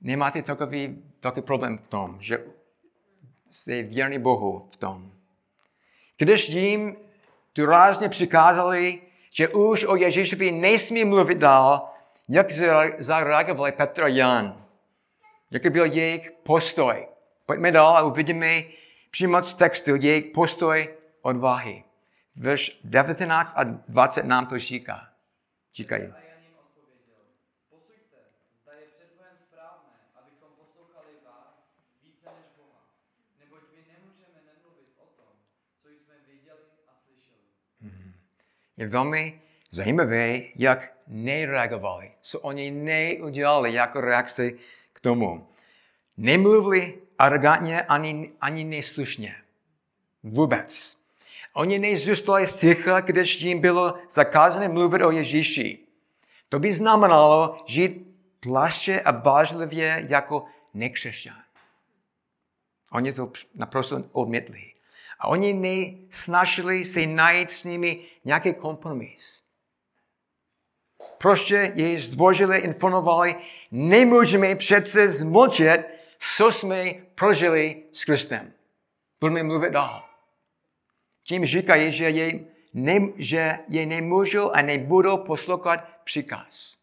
nemáte 0.00 0.42
takový, 0.42 1.02
takový 1.20 1.46
problém 1.46 1.78
v 1.78 1.88
tom, 1.88 2.16
že 2.20 2.44
jste 3.50 3.82
věrní 3.82 4.18
Bohu 4.18 4.68
v 4.72 4.76
tom. 4.76 5.17
Když 6.18 6.48
jim 6.48 6.96
důrazně 7.54 8.08
přikázali, 8.08 9.00
že 9.30 9.48
už 9.48 9.84
o 9.84 9.96
Ježíšovi 9.96 10.52
nesmí 10.52 11.04
mluvit 11.04 11.38
dál, 11.38 11.88
jak 12.28 12.52
zareagovali 12.98 13.72
Petr 13.72 14.04
a 14.04 14.08
Jan. 14.08 14.64
Jaký 15.50 15.70
byl 15.70 15.84
jejich 15.84 16.30
postoj. 16.30 17.06
Pojďme 17.46 17.72
dál 17.72 17.96
a 17.96 18.02
uvidíme 18.02 18.62
přímo 19.10 19.42
z 19.42 19.54
textu 19.54 19.96
jejich 19.96 20.24
postoj 20.34 20.94
odvahy. 21.22 21.84
Verš 22.36 22.80
19 22.84 23.54
a 23.56 23.64
20 23.64 24.22
nám 24.22 24.46
to 24.46 24.58
říká. 24.58 25.08
Říkají. 25.74 26.02
A 26.02 26.06
Jan 26.06 26.42
jim 26.42 26.56
odpověděl, 26.64 27.22
posuďte, 27.70 28.18
zda 28.62 28.72
je 28.72 28.86
před 28.86 29.08
Bohem 29.16 29.36
správné, 29.38 29.94
abychom 30.20 30.48
poslouchali 30.60 31.12
vás 31.26 31.54
více 32.02 32.26
než 32.38 32.48
Boha, 32.56 32.82
neboť 33.40 33.62
my 33.74 33.80
nemůžeme 33.92 34.38
nemluvit 34.50 34.88
o 35.04 35.06
tom, 35.18 35.32
co 35.82 35.88
jsme 35.88 36.14
viděli 36.32 36.64
a 36.90 36.94
slyšeli. 36.94 37.48
Je 38.78 38.88
velmi 38.88 39.40
zajímavé, 39.70 40.40
jak 40.56 40.92
nereagovali, 41.06 42.12
co 42.20 42.40
oni 42.40 42.70
neudělali 42.70 43.72
jako 43.72 44.00
reakci 44.00 44.58
k 44.92 45.00
tomu. 45.00 45.48
Nemluvili 46.16 46.98
arrogantně 47.18 47.82
ani, 47.82 48.32
ani 48.40 48.64
neslušně. 48.64 49.34
Vůbec. 50.22 50.96
Oni 51.52 51.78
nezůstali 51.78 52.46
sticha, 52.46 53.00
když 53.00 53.40
jim 53.40 53.60
bylo 53.60 53.98
zakázané 54.10 54.68
mluvit 54.68 55.02
o 55.02 55.10
Ježíši. 55.10 55.78
To 56.48 56.58
by 56.58 56.72
znamenalo 56.72 57.64
žít 57.66 58.06
plaště 58.40 59.00
a 59.00 59.12
bážlivě 59.12 60.06
jako 60.08 60.44
nekřesťan. 60.74 61.42
Oni 62.92 63.12
to 63.12 63.32
naprosto 63.54 64.04
odmětli. 64.12 64.77
A 65.18 65.28
oni 65.28 65.52
nesnažili 65.52 66.84
se 66.84 67.06
najít 67.06 67.50
s 67.50 67.64
nimi 67.64 68.04
nějaký 68.24 68.54
kompromis. 68.54 69.42
Prostě 71.18 71.72
jej 71.74 71.96
zdvořile 71.96 72.58
informovali, 72.58 73.36
nemůžeme 73.70 74.54
přece 74.54 75.08
zmlčet, 75.08 75.98
co 76.36 76.52
jsme 76.52 76.84
prožili 77.14 77.82
s 77.92 78.04
Kristem. 78.04 78.52
Budeme 79.20 79.42
mluvit 79.42 79.70
dál. 79.70 80.04
Tím 81.22 81.44
říkají, 81.44 81.92
že 81.92 82.10
jej, 82.10 82.46
ne, 82.74 82.98
že 83.16 83.58
jej 83.68 83.86
nemůžou 83.86 84.50
a 84.50 84.62
nebudou 84.62 85.16
poslouchat 85.16 85.84
příkaz. 86.04 86.78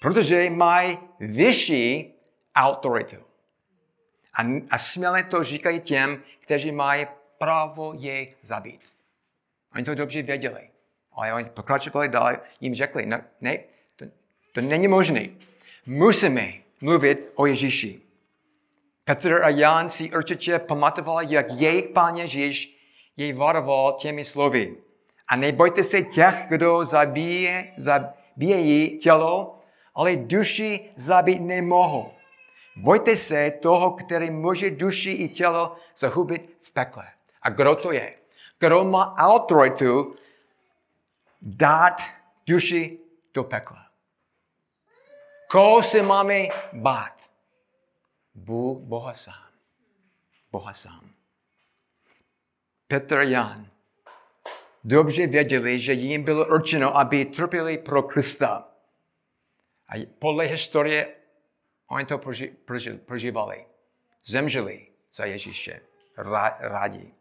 Protože 0.00 0.50
mají 0.50 0.98
vyšší 1.20 2.14
autoritu. 2.54 3.16
A, 4.34 4.42
a 4.70 4.78
směle 4.78 5.24
to 5.24 5.42
říkají 5.42 5.80
těm, 5.80 6.22
kteří 6.40 6.72
mají 6.72 7.06
právo 7.38 7.92
je 7.96 8.26
zabít. 8.42 8.80
Oni 9.74 9.84
to 9.84 9.94
dobře 9.94 10.22
věděli. 10.22 10.70
Ale 11.12 11.32
oni 11.32 11.44
pokračovali 11.44 12.08
dál, 12.08 12.36
jim 12.60 12.74
řekli, 12.74 13.06
no, 13.06 13.18
ne, 13.40 13.58
to, 13.96 14.04
to 14.52 14.60
není 14.60 14.88
možné. 14.88 15.28
Musíme 15.86 16.52
mluvit 16.80 17.32
o 17.34 17.46
Ježíši. 17.46 18.00
Petr 19.04 19.42
a 19.42 19.48
Jan 19.48 19.90
si 19.90 20.12
určitě 20.12 20.58
pamatovali, 20.58 21.26
jak 21.28 21.46
jejich 21.50 21.84
pán 21.84 22.16
Ježíš 22.16 22.76
jej 23.16 23.32
varoval 23.32 23.92
těmi 23.92 24.24
slovy. 24.24 24.76
A 25.28 25.36
nebojte 25.36 25.82
se 25.82 26.02
těch, 26.02 26.34
kdo 26.48 26.84
zabíje, 26.84 27.72
zabíjejí 27.76 28.98
tělo, 28.98 29.58
ale 29.94 30.16
duši 30.16 30.90
zabít 30.96 31.40
nemohou. 31.40 32.12
Bojte 32.76 33.16
se 33.16 33.50
toho, 33.50 33.90
který 33.90 34.30
může 34.30 34.70
duši 34.70 35.10
i 35.10 35.28
tělo 35.28 35.76
zahubit 35.96 36.58
v 36.60 36.72
pekle. 36.72 37.04
A 37.46 37.50
kdo 37.50 37.74
to 37.74 37.92
je? 37.92 38.18
Kdo 38.58 38.84
má 38.84 39.14
autoritu 39.14 40.16
dát 41.42 42.02
duši 42.46 42.98
do 43.34 43.44
pekla? 43.44 43.86
Koho 45.50 45.82
se 45.82 46.02
máme 46.02 46.48
bát? 46.72 47.30
Bůh, 48.34 48.78
Boha 48.78 49.14
sám. 49.14 49.50
Boha 50.50 50.72
sám. 50.72 51.10
Petr 52.88 53.18
Jan 53.18 53.70
dobře 54.84 55.26
věděli, 55.26 55.78
že 55.78 55.92
jim 55.92 56.22
bylo 56.24 56.46
určeno, 56.46 56.96
aby 56.96 57.24
trpěli 57.24 57.78
pro 57.78 58.02
Krista. 58.02 58.68
A 59.88 60.06
podle 60.18 60.44
historie 60.44 61.14
oni 61.86 62.06
to 62.06 62.20
prožívali. 63.04 63.66
Zemřeli 64.24 64.86
za 65.12 65.24
Ježíše. 65.24 65.80
Rádi. 66.58 67.15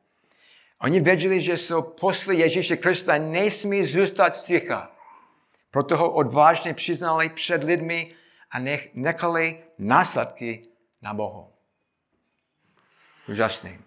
Oni 0.81 0.99
věděli, 0.99 1.41
že 1.41 1.57
jsou 1.57 1.81
posly 1.81 2.35
Ježíše 2.35 2.77
Krista 2.77 3.17
nesmí 3.17 3.83
zůstat 3.83 4.35
sticha. 4.35 4.91
Proto 5.71 5.97
ho 5.97 6.11
odvážně 6.11 6.73
přiznali 6.73 7.29
před 7.29 7.63
lidmi 7.63 8.15
a 8.51 8.59
nech, 8.59 8.89
nechali 8.93 9.63
následky 9.77 10.67
na 11.01 11.13
Bohu. 11.13 11.53
Úžasný. 13.29 13.79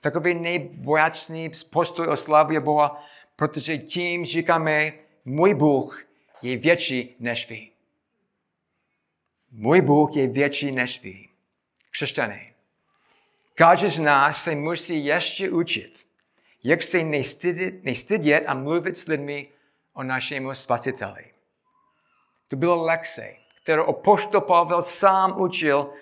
Takový 0.00 0.34
nejbojačný 0.34 1.50
postoj 1.70 2.06
oslavuje 2.06 2.60
Boha, 2.60 3.04
protože 3.36 3.78
tím 3.78 4.24
říkáme, 4.24 4.92
můj 5.24 5.54
Bůh 5.54 6.04
je 6.42 6.56
větší 6.56 7.16
než 7.20 7.48
vy. 7.48 7.70
Můj 9.50 9.80
Bůh 9.80 10.16
je 10.16 10.28
větší 10.28 10.72
než 10.72 11.02
vy. 11.02 11.28
Křesťané. 11.90 12.52
Každý 13.54 13.88
z 13.88 14.00
nás 14.00 14.42
se 14.42 14.54
musí 14.54 15.04
ještě 15.04 15.50
učit, 15.50 16.05
jak 16.64 16.82
se 16.82 17.04
nestydět, 17.04 17.84
nestydět 17.84 18.44
a 18.46 18.54
mluvit 18.54 18.96
s 18.96 19.06
lidmi 19.06 19.48
o 19.92 20.02
našemu 20.02 20.54
spasiteli. 20.54 21.24
To 22.48 22.56
bylo 22.56 22.84
lekce, 22.84 23.34
kterou 23.62 23.84
apoštol 23.84 24.40
Pavel 24.40 24.82
sám 24.82 25.40
učil 25.40 25.92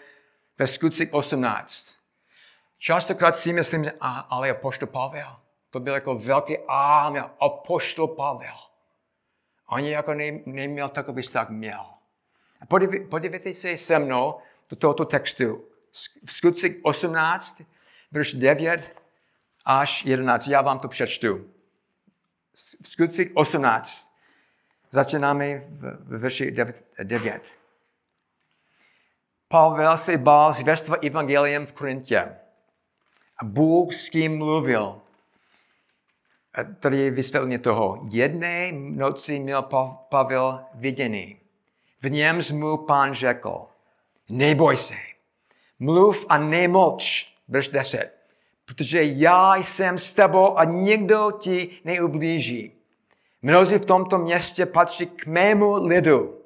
ve 0.59 0.67
skutcích 0.67 1.15
18. 1.15 1.99
Častokrát 2.79 3.37
si 3.37 3.53
myslím, 3.53 3.85
že 3.85 3.93
a, 4.01 4.19
ale 4.19 4.51
apoštol 4.51 4.89
Pavel, 4.89 5.37
to 5.71 5.81
byl 5.81 5.95
jako 5.95 6.15
velký 6.15 6.59
a 6.69 7.13
apoštol 7.41 8.09
Pavel. 8.09 8.57
On 9.69 9.85
jako 9.85 10.15
ne, 10.15 10.41
neměl 10.47 10.89
takový 10.89 11.23
vztah, 11.23 11.49
měl. 11.49 11.87
Podívej, 12.69 13.01
podívejte 13.07 13.55
se 13.55 13.77
se 13.77 13.99
mnou 13.99 14.39
do 14.71 14.77
tohoto 14.77 15.05
textu. 15.05 15.65
V 16.25 16.33
skutcích 16.33 16.77
18, 16.83 17.63
verš 18.13 18.35
9 18.35 19.04
až 19.65 20.05
11. 20.05 20.47
Já 20.47 20.63
vám 20.63 20.79
to 20.79 20.89
přečtu. 20.89 21.51
V 22.83 22.89
skutcích 22.89 23.31
18. 23.35 24.15
Začínáme 24.91 25.59
v 25.59 26.19
verši 26.19 26.55
9. 27.03 27.57
Pavel 29.49 29.99
se 29.99 30.19
bál 30.19 30.53
zvěstva 30.53 30.97
evangeliem 30.97 31.67
v 31.67 31.73
Korintě. 31.73 32.37
A 33.39 33.45
Bůh 33.45 33.95
s 33.95 34.09
kým 34.09 34.39
mluvil. 34.39 35.01
A 36.55 36.65
tady 36.65 36.99
je 36.99 37.11
vysvětlení 37.11 37.59
toho. 37.59 38.07
Jedné 38.11 38.73
noci 38.73 39.39
měl 39.39 39.63
Pavel 40.09 40.65
vidění. 40.75 41.41
V 42.03 42.11
něm 42.11 42.41
mu 42.53 42.77
pán 42.77 43.15
řekl, 43.15 43.67
neboj 44.29 44.77
se, 44.77 44.95
mluv 45.79 46.27
a 46.29 46.39
nemlč, 46.39 47.29
verš 47.49 47.69
10, 47.69 48.14
protože 48.65 49.03
já 49.03 49.57
jsem 49.57 49.99
s 49.99 50.13
tebou 50.13 50.59
a 50.59 50.65
nikdo 50.65 51.31
ti 51.41 51.81
neublíží. 51.85 52.73
Mnozí 53.43 53.79
v 53.79 53.87
tomto 53.87 54.19
městě 54.19 54.67
patří 54.67 55.07
k 55.07 55.27
mému 55.27 55.87
lidu. 55.87 56.41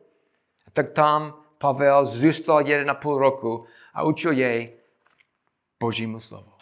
A 0.67 0.71
tak 0.71 0.93
tam 0.93 1.45
Pavel 1.59 2.05
zůstal 2.05 2.69
jeden 2.69 2.91
a 2.91 2.95
půl 2.95 3.19
roku 3.19 3.67
a 3.95 4.03
učil 4.03 4.33
jej 4.33 4.77
Božímu 5.81 6.21
slovu. 6.21 6.53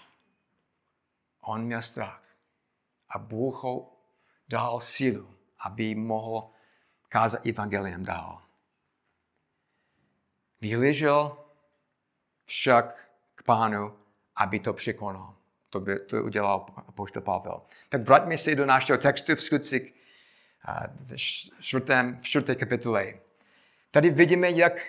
On 1.40 1.62
měl 1.62 1.82
strach. 1.82 2.22
A 3.10 3.18
Bůh 3.18 3.62
ho 3.62 3.92
dal 4.48 4.80
sílu, 4.80 5.34
aby 5.58 5.94
mohl 5.94 6.50
kázat 7.08 7.46
evangelium 7.46 8.04
dál. 8.04 8.42
Vyhlížel 10.60 11.38
však 12.44 13.08
k 13.34 13.42
pánu, 13.42 13.98
aby 14.36 14.60
to 14.60 14.72
překonal. 14.72 15.35
To, 15.70 15.80
by, 15.80 15.98
to 15.98 16.24
udělal 16.24 16.66
apoštol 16.76 17.22
Pavel. 17.22 17.62
Tak 17.88 18.02
vraťme 18.02 18.38
se 18.38 18.54
do 18.54 18.66
našeho 18.66 18.98
textu 18.98 19.34
v 19.34 19.42
skutcích 19.42 19.94
v 21.06 21.16
čtvrtém, 21.60 22.18
v 22.20 22.26
čtvrté 22.26 22.54
kapitole. 22.54 23.14
Tady 23.90 24.10
vidíme, 24.10 24.50
jak 24.50 24.86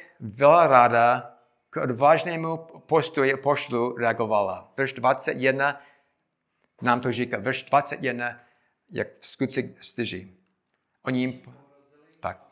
ráda 0.68 1.34
k 1.70 1.78
odvážnému 1.78 2.58
postoji 2.86 3.38
pošlu 3.38 3.98
reagovala. 3.98 4.74
Verš 4.78 4.94
21 4.94 5.82
nám 6.82 7.02
to 7.02 7.12
říká. 7.12 7.38
Verš 7.40 7.64
21, 7.64 8.40
jak 8.90 9.08
v 9.20 9.28
skutcích 9.28 9.66
styží. 9.82 10.38
Oni 11.04 11.20
jim... 11.20 11.42
Tak. 12.20 12.48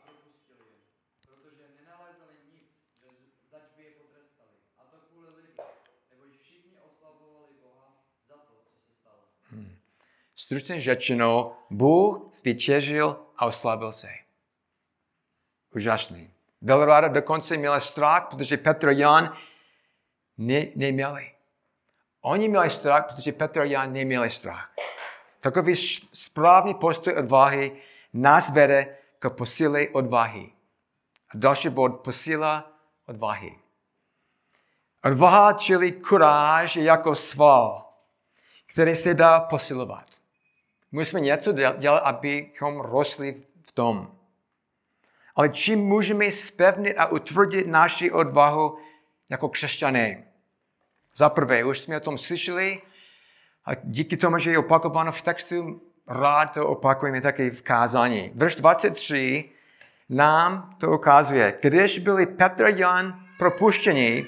Protože 1.26 1.62
nenalezali 1.80 2.36
nic, 2.54 2.82
zač 3.50 3.62
by 3.76 3.82
je 3.82 3.90
potrestali. 3.90 4.50
A 4.78 4.82
to 4.90 4.96
kvůli 5.10 5.28
lidi, 5.36 5.52
neboť 6.10 6.40
všichni 6.40 6.80
oslavovali 6.88 7.54
Boha 7.62 7.92
za 8.28 8.34
to, 8.36 8.52
co 8.64 8.78
se 8.86 8.92
stalo. 8.92 9.18
Hmm. 9.50 9.76
Stručně 10.46 10.80
řečeno, 10.80 11.56
Bůh 11.70 12.30
zvítězil 12.32 13.16
a 13.36 13.46
oslavil 13.46 13.92
se. 13.92 14.08
Úžasný. 15.74 16.30
Velráda 16.60 17.08
dokonce 17.08 17.56
měla 17.56 17.80
strach, 17.80 18.26
protože 18.30 18.56
Petr 18.56 18.88
a 18.88 18.90
Jan 18.90 19.36
ne, 20.38 20.66
neměli. 20.76 21.32
Oni 22.20 22.48
měli 22.48 22.70
strach, 22.70 23.06
protože 23.06 23.32
Petr 23.32 23.60
a 23.60 23.64
Jan 23.64 23.92
neměli 23.92 24.30
strach. 24.30 24.70
Takový 25.40 25.74
správný 26.12 26.74
postoj 26.74 27.14
odvahy 27.14 27.76
nás 28.12 28.50
vede 28.50 28.96
k 29.18 29.30
posíle 29.30 29.88
odvahy. 29.88 30.52
A 31.28 31.32
další 31.34 31.68
bod, 31.68 32.00
posíla 32.00 32.72
odvahy. 33.06 33.58
Odvaha, 35.04 35.52
čili 35.52 35.92
kuráž, 35.92 36.76
je 36.76 36.84
jako 36.84 37.14
sval, 37.14 37.92
který 38.66 38.96
se 38.96 39.14
dá 39.14 39.40
posilovat. 39.40 40.25
Musíme 40.92 41.20
něco 41.20 41.52
dělat, 41.52 42.02
abychom 42.02 42.80
rostli 42.80 43.42
v 43.62 43.72
tom. 43.72 44.16
Ale 45.34 45.48
čím 45.48 45.78
můžeme 45.78 46.32
spevnit 46.32 46.94
a 46.94 47.06
utvrdit 47.06 47.66
naši 47.66 48.10
odvahu 48.10 48.78
jako 49.28 49.48
křesťané? 49.48 50.24
Za 51.14 51.28
prvé, 51.28 51.64
už 51.64 51.78
jsme 51.78 51.96
o 51.96 52.00
tom 52.00 52.18
slyšeli, 52.18 52.82
a 53.66 53.74
díky 53.84 54.16
tomu, 54.16 54.38
že 54.38 54.50
je 54.50 54.58
opakováno 54.58 55.12
v 55.12 55.22
textu, 55.22 55.82
rád 56.08 56.54
to 56.54 56.66
opakujeme 56.66 57.20
také 57.20 57.50
v 57.50 57.62
kázání. 57.62 58.30
Verš 58.34 58.54
23 58.54 59.44
nám 60.08 60.76
to 60.78 60.90
ukazuje. 60.90 61.58
Když 61.62 61.98
byli 61.98 62.26
Petr 62.26 62.64
a 62.64 62.68
Jan 62.68 63.20
propuštěni, 63.38 64.26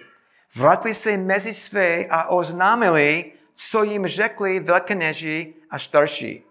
vrátili 0.56 0.94
se 0.94 1.16
mezi 1.16 1.54
své 1.54 2.06
a 2.10 2.24
oznámili, 2.24 3.32
co 3.54 3.82
jim 3.82 4.06
řekli 4.06 4.60
velkeneži 4.60 5.54
a 5.70 5.78
starší. 5.78 6.47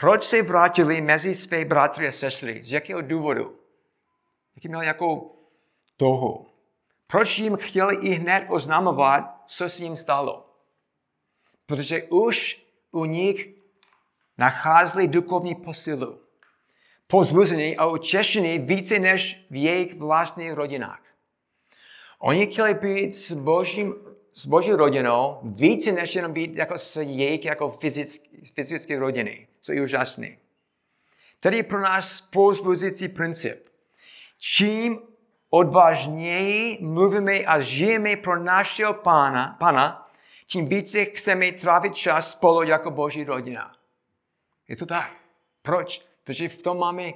Proč 0.00 0.24
se 0.24 0.42
vrátili 0.42 1.00
mezi 1.00 1.34
své 1.34 1.64
bratry 1.64 2.08
a 2.08 2.12
sestry? 2.12 2.62
Z 2.62 2.72
jakého 2.72 3.00
důvodu? 3.00 3.58
Jaký 4.56 4.68
měl 4.68 4.82
jako 4.82 5.30
toho? 5.96 6.46
Proč 7.06 7.38
jim 7.38 7.56
chtěli 7.56 7.96
i 7.96 8.10
hned 8.10 8.46
oznamovat, 8.48 9.44
co 9.46 9.68
se 9.68 9.82
jim 9.82 9.96
stalo? 9.96 10.54
Protože 11.66 12.02
už 12.02 12.66
u 12.90 13.04
nich 13.04 13.48
nacházeli 14.38 15.08
duchovní 15.08 15.54
posilu. 15.54 16.20
Pozbuzení 17.06 17.76
a 17.76 17.86
utěšení 17.86 18.58
více 18.58 18.98
než 18.98 19.46
v 19.50 19.62
jejich 19.62 19.94
vlastních 19.94 20.52
rodinách. 20.52 21.02
Oni 22.18 22.46
chtěli 22.46 22.74
být 22.74 23.14
s, 23.14 23.32
božím, 23.32 23.94
s 24.34 24.46
boží 24.46 24.72
rodinou 24.72 25.38
více 25.42 25.92
než 25.92 26.14
jenom 26.14 26.32
být 26.32 26.56
jako 26.56 26.78
s 26.78 26.96
jejich 26.96 27.44
jako 27.44 27.70
fyzické, 27.70 28.28
fyzické 28.54 28.98
rodiny. 28.98 29.48
Co 29.60 29.72
je 29.72 29.82
úžasné. 29.82 30.36
Tady 31.40 31.56
je 31.56 31.62
pro 31.62 31.80
nás 31.80 32.20
pozbuzující 32.20 33.08
princip. 33.08 33.68
Čím 34.38 34.98
odvážněji 35.50 36.78
mluvíme 36.80 37.38
a 37.38 37.60
žijeme 37.60 38.16
pro 38.16 38.42
našeho 38.42 38.94
pána, 38.94 39.56
pana, 39.60 40.10
tím 40.46 40.66
více 40.68 41.04
chceme 41.04 41.52
trávit 41.52 41.94
čas 41.94 42.30
spolu 42.30 42.62
jako 42.62 42.90
boží 42.90 43.24
rodina. 43.24 43.76
Je 44.68 44.76
to 44.76 44.86
tak. 44.86 45.12
Proč? 45.62 46.06
Protože 46.24 46.48
v 46.48 46.62
tom 46.62 46.78
máme 46.78 47.12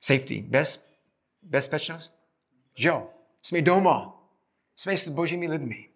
safety, 0.00 0.44
bez, 0.48 0.90
bezpečnost. 1.42 2.14
Jo, 2.76 3.08
jsme 3.42 3.62
doma. 3.62 4.22
Jsme 4.76 4.96
s 4.96 5.08
božími 5.08 5.48
lidmi. 5.48 5.89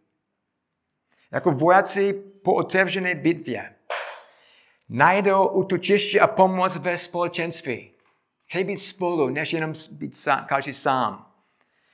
Jako 1.35 1.51
vojáci 1.51 2.13
po 2.43 2.55
otevřené 2.55 3.15
bitvě 3.15 3.75
najdou 4.89 5.47
útočiště 5.49 6.21
a 6.21 6.27
pomoc 6.27 6.77
ve 6.77 6.99
společenství. 6.99 7.91
Chtějí 8.47 8.65
být 8.65 8.79
spolu, 8.79 9.29
než 9.29 9.53
jenom 9.53 9.73
být 9.93 10.17
sám, 10.17 10.45
každý 10.49 10.73
sám. 10.73 11.33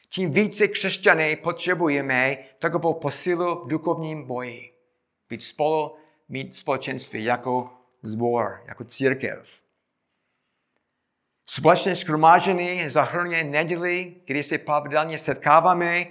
Tím 0.08 0.32
více 0.32 0.68
křesťané 0.68 1.36
potřebujeme 1.36 2.36
takovou 2.58 2.94
posilu 2.94 3.64
v 3.64 3.68
duchovním 3.68 4.26
boji. 4.26 4.70
Být 5.28 5.44
spolu, 5.44 5.96
mít 6.28 6.54
společenství 6.54 7.24
jako 7.24 7.70
zbor, 8.02 8.62
jako 8.66 8.84
církev. 8.84 9.48
Společné 11.46 11.96
schromážení 11.96 12.88
zahrnuje 12.88 13.44
neděli, 13.44 14.14
kdy 14.24 14.42
se 14.42 14.58
pravidelně 14.58 15.18
setkáváme, 15.18 16.06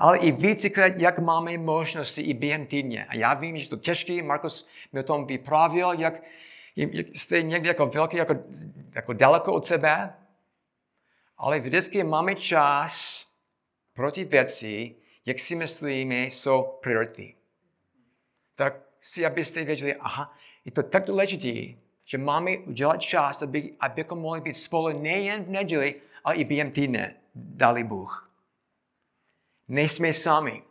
ale 0.00 0.18
i 0.18 0.32
vícekrát, 0.32 0.98
jak 0.98 1.18
máme 1.18 1.58
možnosti 1.58 2.22
i 2.22 2.34
během 2.34 2.66
týdně. 2.66 3.04
A 3.04 3.16
já 3.16 3.34
vím, 3.34 3.56
že 3.56 3.68
to 3.68 3.76
těžké, 3.76 4.22
Markus 4.22 4.68
mi 4.92 5.00
o 5.00 5.02
tom 5.02 5.26
vyprávěl, 5.26 5.92
jak, 5.92 6.22
jak 6.76 7.06
jste 7.14 7.42
někdy 7.42 7.68
jako 7.68 7.86
velký, 7.86 8.16
jako, 8.16 8.36
jako 8.94 9.12
daleko 9.12 9.52
od 9.52 9.66
sebe, 9.66 10.14
ale 11.38 11.60
vždycky 11.60 12.04
máme 12.04 12.34
čas 12.34 13.26
pro 13.92 14.12
ty 14.12 14.24
věci, 14.24 14.94
jak 15.26 15.38
si 15.38 15.54
myslíme, 15.54 16.24
jsou 16.24 16.62
priority. 16.82 17.34
Tak 18.54 18.74
si, 19.00 19.26
abyste 19.26 19.64
věděli, 19.64 19.94
aha, 19.94 20.36
je 20.64 20.72
to 20.72 20.82
tak 20.82 21.06
důležité, 21.06 21.80
že 22.04 22.18
máme 22.18 22.58
udělat 22.58 22.96
čas, 22.96 23.42
aby, 23.42 23.72
abychom 23.80 24.18
mohli 24.18 24.40
být 24.40 24.54
spolu 24.54 25.00
nejen 25.02 25.44
v 25.44 25.48
neděli, 25.48 25.94
ale 26.24 26.34
i 26.34 26.44
během 26.44 26.70
týdne, 26.70 27.14
dali 27.34 27.84
Bůh. 27.84 28.29
Nejsme 29.70 30.12
sami. 30.12 30.62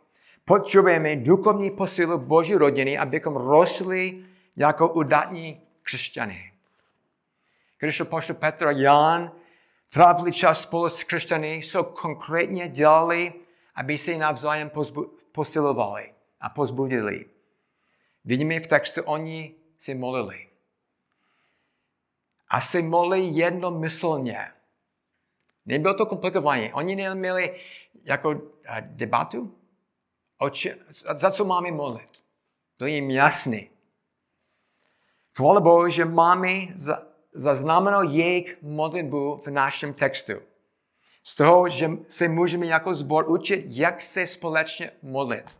Potřebujeme 0.44 1.16
duchovní 1.16 1.70
posilu 1.70 2.18
Boží 2.18 2.54
rodiny, 2.54 2.98
abychom 2.98 3.36
rostli 3.36 4.24
jako 4.56 4.88
udatní 4.88 5.60
křesťané. 5.82 6.52
Když 7.78 8.02
poštol 8.02 8.36
Petr 8.36 8.66
a 8.66 8.70
Jan 8.70 9.32
trávili 9.88 10.32
čas 10.32 10.62
spolu 10.62 10.88
s 10.88 11.04
křesťany, 11.04 11.62
co 11.64 11.84
konkrétně 11.84 12.68
dělali, 12.68 13.32
aby 13.74 13.98
se 13.98 14.18
navzájem 14.18 14.70
posilovali 15.32 16.14
a 16.40 16.48
pozbudili. 16.48 17.26
Vidíme 18.24 18.60
v 18.60 18.66
textu, 18.66 19.02
oni 19.04 19.54
se 19.78 19.94
molili. 19.94 20.46
A 22.48 22.60
se 22.60 22.82
molili 22.82 23.24
jednomyslně. 23.32 24.52
Nebylo 25.70 25.94
to 25.94 26.06
komplikované. 26.06 26.72
Oni 26.72 26.96
neměli 26.96 27.60
jako 28.04 28.40
debatu, 28.80 29.58
o 30.38 30.50
če, 30.50 30.76
za 31.14 31.30
co 31.30 31.44
máme 31.44 31.72
molit. 31.72 32.08
To 32.76 32.86
je 32.86 32.94
jim 32.94 33.10
jasný. 33.10 33.70
Chvála 35.36 35.60
Bohu, 35.60 35.88
že 35.88 36.04
máme 36.04 36.48
zaznamenal 37.32 38.04
jejich 38.04 38.62
modlitbu 38.62 39.36
v 39.36 39.46
našem 39.46 39.94
textu. 39.94 40.32
Z 41.22 41.34
toho, 41.34 41.68
že 41.68 41.90
se 42.08 42.28
můžeme 42.28 42.66
jako 42.66 42.94
zbor 42.94 43.30
učit, 43.30 43.64
jak 43.68 44.02
se 44.02 44.26
společně 44.26 44.90
modlit. 45.02 45.58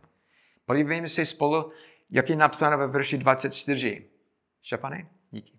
Podívejme 0.65 1.07
se 1.07 1.25
spolu, 1.25 1.71
jak 2.09 2.29
je 2.29 2.35
napsáno 2.35 2.77
ve 2.77 2.87
verši 2.87 3.17
24. 3.17 4.09
Šapane, 4.61 5.09
díky. 5.31 5.53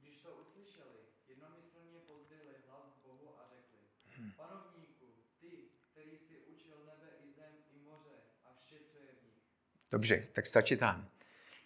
Když 0.00 0.18
to 0.18 0.28
uslyšeli, 0.40 0.98
jednomyslně 1.28 1.98
pozdvihli 2.06 2.54
hlas 2.68 2.92
k 2.92 3.06
Bohu 3.06 3.28
a 3.40 3.42
řekli, 3.54 3.78
panovníku, 4.36 5.06
ty, 5.40 5.50
který 5.92 6.18
jsi 6.18 6.34
učil 6.52 6.76
nebe 6.86 7.08
i 7.24 7.30
zem 7.32 7.52
i 7.74 7.78
moře 7.90 8.16
a 8.44 8.54
vše, 8.54 8.76
co 8.84 8.98
je 8.98 9.08
v 9.08 9.22
nich. 9.24 9.42
Dobře, 9.92 10.22
tak 10.32 10.46
stačí 10.46 10.76
tam. 10.76 11.06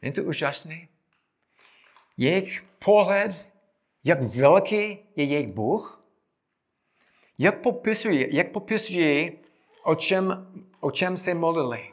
Není 0.02 0.12
to 0.12 0.22
úžasné? 0.22 0.88
Jejich 2.16 2.64
pohled, 2.84 3.46
jak 4.04 4.22
velký 4.22 4.98
je 5.16 5.24
jejich 5.24 5.48
Bůh, 5.48 6.04
jak 7.38 7.60
popisuje, 7.60 8.36
jak 8.36 8.50
popisuje 8.50 9.32
o, 9.84 9.94
čem, 9.94 10.52
o 10.80 10.90
čem 10.90 11.16
se 11.16 11.34
modlili. 11.34 11.92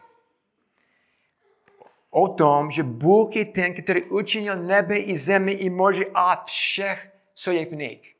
O 2.10 2.28
tom, 2.28 2.72
že 2.72 2.84
Bůh 2.84 3.36
je 3.36 3.46
ten, 3.46 3.74
který 3.74 4.04
učinil 4.04 4.56
nebe 4.56 4.98
i 4.98 5.17
zemi 5.17 5.52
i 5.52 5.69
moře 5.69 6.06
a 6.13 6.43
všech, 6.43 7.12
co 7.34 7.52
je 7.52 7.65
v 7.65 7.74
nich. 7.74 8.15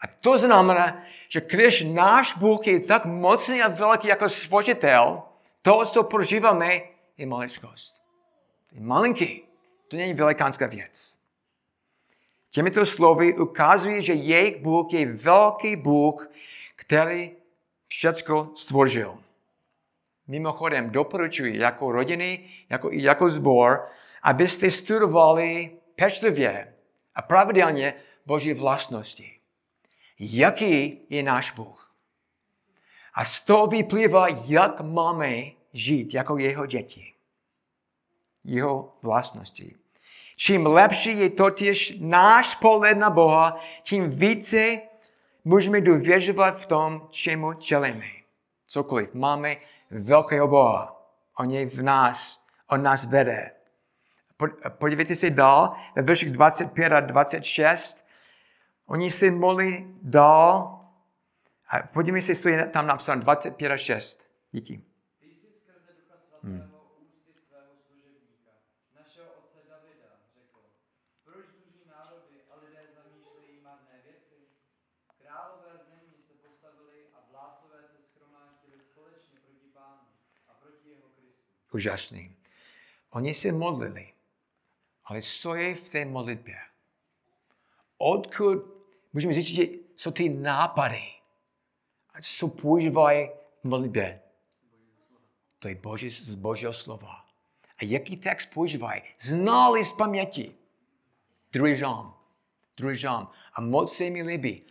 A 0.00 0.06
to 0.06 0.38
znamená, 0.38 1.02
že 1.28 1.40
když 1.40 1.84
náš 1.84 2.36
Bůh 2.36 2.66
je 2.66 2.80
tak 2.80 3.04
mocný 3.04 3.62
a 3.62 3.68
velký 3.68 4.08
jako 4.08 4.28
stvořitel, 4.28 5.22
to, 5.62 5.86
co 5.86 6.02
prožíváme, 6.02 6.91
je 7.22 7.26
maličkost. 7.26 8.02
Je 8.72 8.80
malinký. 8.80 9.42
To 9.88 9.96
není 9.96 10.14
velikánská 10.14 10.66
věc. 10.66 11.18
Těmito 12.50 12.86
slovy 12.86 13.38
ukazuje, 13.38 14.02
že 14.02 14.14
jejich 14.14 14.56
Bůh 14.62 14.92
je 14.92 15.12
velký 15.12 15.76
Bůh, 15.76 16.30
který 16.76 17.30
všecko 17.88 18.50
stvořil. 18.54 19.18
Mimochodem 20.26 20.90
doporučuji 20.90 21.58
jako 21.58 21.92
rodiny, 21.92 22.48
jako 22.70 22.92
i 22.92 23.02
jako 23.02 23.28
zbor, 23.28 23.88
abyste 24.22 24.70
studovali 24.70 25.76
pečlivě 25.96 26.74
a 27.14 27.22
pravidelně 27.22 27.94
Boží 28.26 28.54
vlastnosti. 28.54 29.38
Jaký 30.18 31.00
je 31.10 31.22
náš 31.22 31.50
Bůh? 31.50 31.94
A 33.14 33.24
z 33.24 33.40
toho 33.40 33.66
vyplývá, 33.66 34.28
jak 34.28 34.80
máme 34.80 35.42
žít 35.72 36.14
jako 36.14 36.38
jeho 36.38 36.66
děti. 36.66 37.11
Jeho 38.44 38.98
vlastnosti. 39.02 39.76
Čím 40.36 40.66
lepší 40.66 41.18
je 41.18 41.30
totiž 41.30 41.96
náš 42.00 42.54
pohled 42.54 42.94
na 42.98 43.10
Boha, 43.10 43.60
tím 43.82 44.10
více 44.10 44.80
můžeme 45.44 45.80
důvěřovat 45.80 46.58
v 46.58 46.66
tom, 46.66 47.08
čemu 47.10 47.54
čelíme. 47.54 48.06
Cokoliv. 48.66 49.14
Máme 49.14 49.56
velkého 49.90 50.48
Boha. 50.48 51.06
On 51.38 51.50
je 51.50 51.66
v 51.66 51.82
nás. 51.82 52.44
On 52.70 52.82
nás 52.82 53.04
vede. 53.04 53.50
Podívejte 54.68 55.14
se 55.14 55.30
dál, 55.30 55.72
ve 55.96 56.02
verších 56.02 56.30
25 56.30 56.92
a 56.92 57.00
26. 57.00 58.06
Oni 58.86 59.10
se 59.10 59.30
molí 59.30 59.94
dál. 60.02 60.80
A 61.68 61.82
podívejte 61.92 62.34
se, 62.34 62.42
co 62.42 62.48
je 62.48 62.66
tam 62.66 62.86
napsáno, 62.86 63.20
25 63.22 63.72
a 63.72 63.76
6. 63.76 64.28
Díky. 64.50 64.84
Ty 65.20 65.34
jsi 65.34 65.52
skrze 65.52 65.92
Ducha 65.98 66.18
Svatého 66.18 66.80
ústy 67.00 67.32
svého 67.34 67.72
služebníka, 67.86 68.52
našeho 68.98 69.28
otce 69.38 69.58
Davida, 69.68 70.10
řekl, 70.34 70.60
proč 71.24 71.46
zuří 71.56 71.80
národy 71.88 72.36
a 72.50 72.54
lidé 72.64 72.82
zamýšlejí 72.98 73.60
marné 73.62 73.96
věci? 74.08 74.36
Králové 75.20 75.74
zemí 75.88 76.14
se 76.26 76.32
postavili 76.44 77.00
a 77.16 77.18
vládcové 77.30 77.78
se 77.92 77.98
schromáždili 78.06 78.80
společně 78.80 79.36
proti 79.46 79.68
pánu 79.78 80.08
a 80.48 80.52
proti 80.62 80.88
jeho 80.88 81.08
Kristu. 81.16 81.52
Úžasný. 81.74 82.36
Oni 83.10 83.34
se 83.34 83.52
modlili, 83.52 84.12
ale 85.04 85.22
co 85.22 85.54
je 85.54 85.74
v 85.74 85.90
té 85.90 86.04
modlitbě? 86.04 86.58
Odkud, 87.98 88.58
můžeme 89.12 89.32
říct, 89.32 89.46
že 89.46 89.62
jsou 89.96 90.10
ty 90.10 90.28
nápady, 90.28 91.02
co 92.22 92.48
používají 92.48 93.28
v 93.60 93.64
modlitbě? 93.64 94.20
To 95.58 95.68
je 95.68 95.74
Boží, 95.74 96.10
z 96.10 96.34
Božího 96.34 96.72
slova. 96.72 97.24
A 97.78 97.84
jaký 97.84 98.16
text 98.16 98.46
používají? 98.46 99.02
Znali 99.20 99.84
z 99.84 99.92
paměti. 99.92 100.54
Druhý 101.52 101.76
žám. 101.76 102.16
Druhý 102.76 102.96
žám. 102.96 103.30
A 103.54 103.60
moc 103.60 103.96
se 103.96 104.10
mi 104.10 104.22
líbí. 104.22 104.62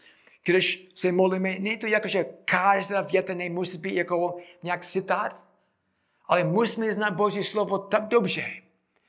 Když 0.44 0.90
se 0.94 1.12
modlíme, 1.12 1.60
není 1.60 1.78
to 1.78 1.88
jako, 1.88 2.08
že 2.08 2.24
každá 2.46 3.02
věta 3.02 3.34
nemusí 3.34 3.78
být 3.78 3.96
jako 3.96 4.38
nějak 4.64 4.86
citát, 4.86 5.51
ale 6.32 6.44
musíme 6.44 6.94
znát 6.94 7.14
Boží 7.14 7.44
slovo 7.44 7.78
tak 7.78 8.08
dobře, 8.08 8.46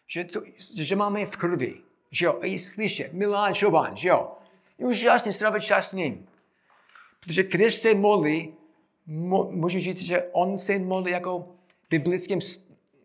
že, 0.06 0.24
to, 0.24 0.42
že 0.74 0.96
máme 0.96 1.26
v 1.26 1.36
krvi. 1.36 1.80
Že 2.10 2.26
jo, 2.26 2.38
i 2.42 2.58
slyšet. 2.58 3.12
Milan 3.12 3.54
Šoban, 3.54 3.96
že 3.96 4.08
jo. 4.08 4.32
Je 4.78 4.86
úžasně 4.86 5.32
strávit 5.32 5.62
čas 5.62 5.90
s 5.90 5.92
ním. 5.92 6.28
Protože 7.20 7.42
když 7.42 7.74
se 7.74 7.94
modlí, 7.94 8.54
mo, 9.06 9.44
můžu 9.50 9.78
říct, 9.78 10.02
že 10.02 10.28
on 10.32 10.58
se 10.58 10.78
modlí 10.78 11.12
jako 11.12 11.48
biblickým 11.90 12.38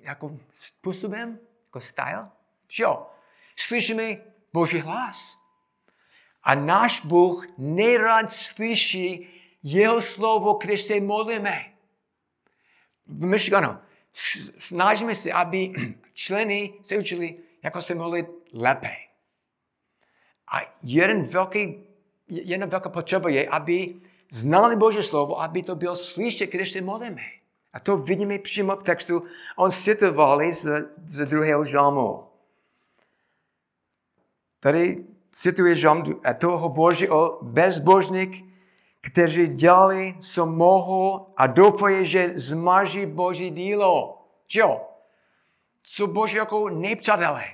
jako 0.02 0.38
způsobem, 0.52 1.40
jako 1.66 1.80
style. 1.82 2.30
Že 2.70 2.84
jo. 2.84 3.08
Slyšíme 3.56 4.18
Boží 4.54 4.80
hlas. 4.80 5.38
A 6.44 6.56
náš 6.56 7.06
Bůh 7.06 7.48
nejrád 7.58 8.32
slyší 8.32 9.28
jeho 9.64 10.02
slovo, 10.02 10.60
když 10.64 10.82
se 10.82 11.00
modlíme. 11.00 11.66
V 13.06 13.26
Michiganu 13.26 13.87
snažíme 14.58 15.16
se, 15.16 15.32
aby 15.32 15.74
členy 16.14 16.74
se 16.82 16.98
učili, 16.98 17.36
jako 17.64 17.82
se 17.82 17.96
modlit 17.96 18.28
lépe. 18.54 18.92
A 20.54 20.78
jeden 20.84 21.24
velký, 21.24 21.84
jedna 22.28 22.66
velká 22.66 22.90
potřeba 22.90 23.30
je, 23.30 23.48
aby 23.48 23.96
znali 24.32 24.76
Boží 24.76 25.04
slovo, 25.04 25.42
aby 25.42 25.64
to 25.64 25.76
bylo 25.76 25.96
slyšet, 25.96 26.52
když 26.52 26.72
se 26.72 26.82
modlíme. 26.82 27.22
A 27.74 27.80
to 27.80 27.98
vidíme 27.98 28.40
přímo 28.40 28.76
v 28.76 28.84
textu. 28.84 29.24
On 29.56 29.72
citovali 29.72 30.54
z, 30.54 30.66
z 31.08 31.26
druhého 31.26 31.66
žalmu. 31.66 32.24
Tady 34.60 35.06
cituje 35.32 35.76
žalm 35.76 36.04
a 36.24 36.34
to 36.34 36.58
hovoří 36.58 37.10
o 37.10 37.40
bezbožník, 37.42 38.46
kteří 39.02 39.48
dělali, 39.48 40.16
co 40.20 40.46
mohou 40.46 41.34
a 41.38 41.48
doufají, 41.48 42.06
že 42.06 42.28
zmaří 42.28 43.06
Boží 43.06 43.50
dílo. 43.50 44.22
Jo? 44.54 44.82
Co 45.84 46.08
Boží 46.08 46.38
jako 46.38 46.70
nepřátelé, 46.70 47.46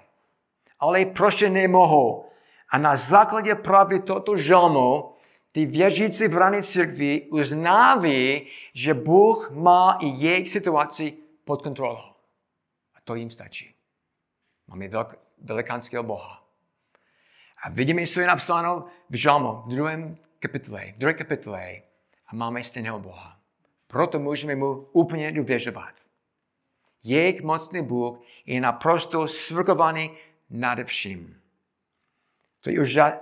ale 0.80 1.06
prostě 1.06 1.50
nemohou. 1.50 2.26
A 2.70 2.78
na 2.78 2.96
základě 2.96 3.56
právě 3.56 4.00
tohoto 4.00 4.36
žalmu 4.36 5.14
ty 5.52 5.66
věřící 5.66 6.28
v 6.28 6.38
rané 6.38 6.64
církvi 6.64 7.22
uznávají, 7.22 8.48
že 8.74 8.94
Bůh 8.94 9.52
má 9.52 9.98
i 10.02 10.08
jejich 10.08 10.50
situaci 10.50 11.18
pod 11.46 11.62
kontrolou. 11.62 12.14
A 12.96 12.98
to 13.04 13.16
jim 13.16 13.30
stačí. 13.30 13.76
Máme 14.68 14.88
velk, 14.88 15.20
velikánského 15.42 16.04
Boha. 16.04 16.44
A 17.64 17.70
vidíme, 17.70 18.08
co 18.08 18.20
je 18.20 18.28
napsáno 18.28 18.86
v 19.10 19.16
žalmu, 19.16 19.62
v 19.66 19.68
druhém 19.68 20.18
kapitole, 20.48 20.92
v 20.96 20.98
druhé 20.98 21.14
kapitole. 21.14 21.82
A 22.28 22.36
máme 22.36 22.64
stejného 22.64 23.00
Boha. 23.00 23.40
Proto 23.88 24.20
můžeme 24.20 24.56
mu 24.56 24.74
úplně 24.92 25.32
důvěřovat. 25.32 25.94
Jejich 27.04 27.42
mocný 27.42 27.82
Bůh 27.82 28.20
je 28.46 28.62
naprosto 28.62 29.28
svrchovaný 29.28 30.18
nade 30.50 30.84
vším. 30.84 31.42
To 32.62 32.70
je, 32.70 32.80
ža- 32.82 33.20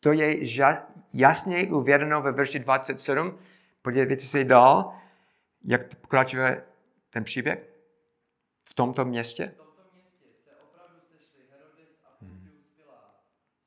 to 0.00 0.12
je 0.12 0.36
ža- 0.36 0.82
jasně 1.14 1.66
uvedeno 1.70 2.22
ve 2.22 2.32
verši 2.32 2.58
27. 2.58 3.38
Podívejte 3.82 4.22
se 4.24 4.44
dál, 4.44 4.94
jak 5.64 5.94
pokračuje 6.00 6.64
ten 7.10 7.24
příběh. 7.24 7.58
V 8.62 8.74
tomto 8.74 9.04
městě 9.04 9.54
se 10.32 10.50
opravdu 10.66 10.98
sešli 11.12 11.40
Herodes 11.50 12.02
a 12.04 12.08
Pontius 12.18 12.68
Pilát 12.76 13.14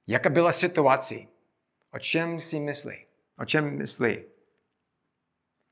Jaká 0.06 0.30
byla 0.30 0.52
situace? 0.52 1.14
O 1.92 1.98
čem 1.98 2.40
si 2.40 2.60
myslí? 2.60 3.06
O 3.38 3.44
čem 3.44 3.78
myslí? 3.78 4.24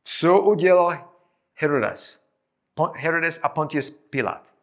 Co 0.03 0.40
udělal 0.40 1.14
Herodes? 1.55 2.29
Herodes 2.94 3.40
a 3.42 3.48
Pontius 3.48 3.90
Pilát. 3.90 4.55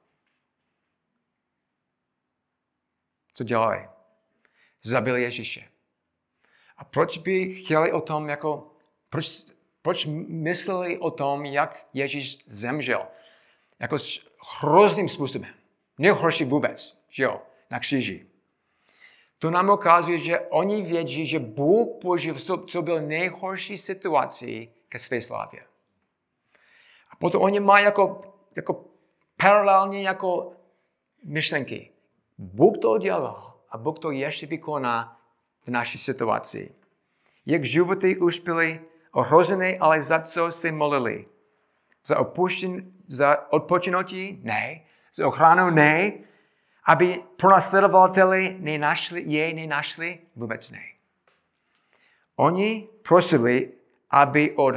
Co 3.34 3.44
dělali? 3.44 3.90
Zabili 4.84 5.22
Ježíše. 5.22 5.72
A 6.78 6.84
proč 6.84 7.18
by 7.18 7.54
chtěli 7.54 7.92
o 7.92 8.02
tom, 8.02 8.30
jako, 8.30 8.76
proč, 9.10 9.55
proč 9.86 10.06
mysleli 10.28 10.98
o 10.98 11.12
tom, 11.12 11.46
jak 11.46 11.86
Ježíš 11.94 12.38
zemřel? 12.48 13.06
Jako 13.80 14.00
s 14.00 14.20
hrozným 14.60 15.10
způsobem. 15.10 15.54
Nejhorší 15.98 16.46
vůbec, 16.46 16.98
že 17.10 17.24
jo, 17.24 17.42
na 17.72 17.80
kříži. 17.80 18.26
To 19.38 19.52
nám 19.52 19.70
ukazuje, 19.70 20.18
že 20.18 20.40
oni 20.40 20.82
vědí, 20.82 21.26
že 21.26 21.40
Bůh 21.40 22.02
použil, 22.02 22.36
co, 22.66 22.82
byl 22.82 23.02
nejhorší 23.02 23.78
situaci 23.78 24.74
ke 24.90 25.00
své 25.00 25.22
slávě. 25.22 25.62
A 27.10 27.16
potom 27.16 27.42
oni 27.42 27.60
mají 27.60 27.86
jako, 27.86 28.22
jako 28.56 28.86
paralelně 29.38 30.02
jako 30.02 30.54
myšlenky. 31.24 31.92
Bůh 32.38 32.78
to 32.82 32.92
udělal 32.92 33.54
a 33.70 33.78
Bůh 33.78 34.00
to 34.00 34.12
ještě 34.12 34.46
vykoná 34.48 35.22
v 35.66 35.68
naší 35.68 35.98
situaci. 35.98 36.76
Jak 37.46 37.66
životy 37.66 38.18
už 38.18 38.40
byly 38.40 38.95
ohrožené, 39.16 39.78
ale 39.80 40.02
za 40.02 40.20
co 40.20 40.52
se 40.52 40.72
molili? 40.72 41.26
Za, 42.06 42.20
opuštěn, 42.20 42.92
za 43.08 43.52
odpočinutí? 43.54 44.40
Ne. 44.44 44.82
Za 45.16 45.28
ochranu? 45.28 45.70
Ne. 45.70 46.12
Aby 46.86 47.24
pronásledovateli 47.38 48.58
nenašli, 48.60 49.24
jej 49.26 49.54
nenašli? 49.54 50.20
Vůbec 50.36 50.72
ne. 50.72 50.84
Oni 52.36 52.88
prosili, 53.02 53.72
aby 54.10 54.52
od 54.56 54.76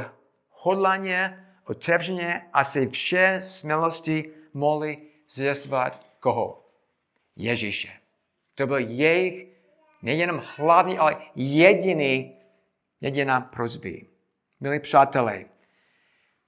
hodlaně, 0.49 1.45
otevřeně 1.65 2.49
a 2.53 2.63
se 2.63 2.87
vše 2.87 3.37
smělosti 3.41 4.31
mohli 4.53 4.97
zvěstovat 5.29 6.05
koho? 6.19 6.65
Ježíše. 7.35 7.89
To 8.55 8.67
byl 8.67 8.77
jejich 8.77 9.47
nejenom 10.01 10.41
hlavní, 10.55 10.97
ale 10.97 11.17
jediný, 11.35 12.35
jediná 13.01 13.41
prozby. 13.41 14.05
Milí 14.59 14.79
přátelé, 14.79 15.45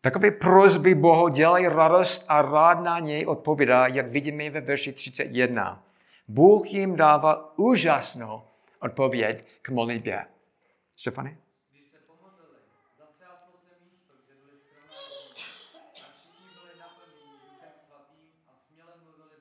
takové 0.02 0.32
prozby 0.32 0.96
Bohu 0.96 1.28
dělají 1.28 1.68
radost 1.68 2.26
a 2.28 2.42
rád 2.42 2.80
na 2.80 3.00
něj 3.00 3.26
odpovídá, 3.26 3.88
jak 3.88 4.08
vidíme 4.10 4.50
ve 4.50 4.62
verši 4.62 4.94
31. 4.94 5.84
Bůh 6.28 6.72
jim 6.74 6.96
dává 6.96 7.60
úžasnou 7.60 8.44
odpověď 8.80 9.48
k 9.62 9.70
modlitbě. 9.70 10.26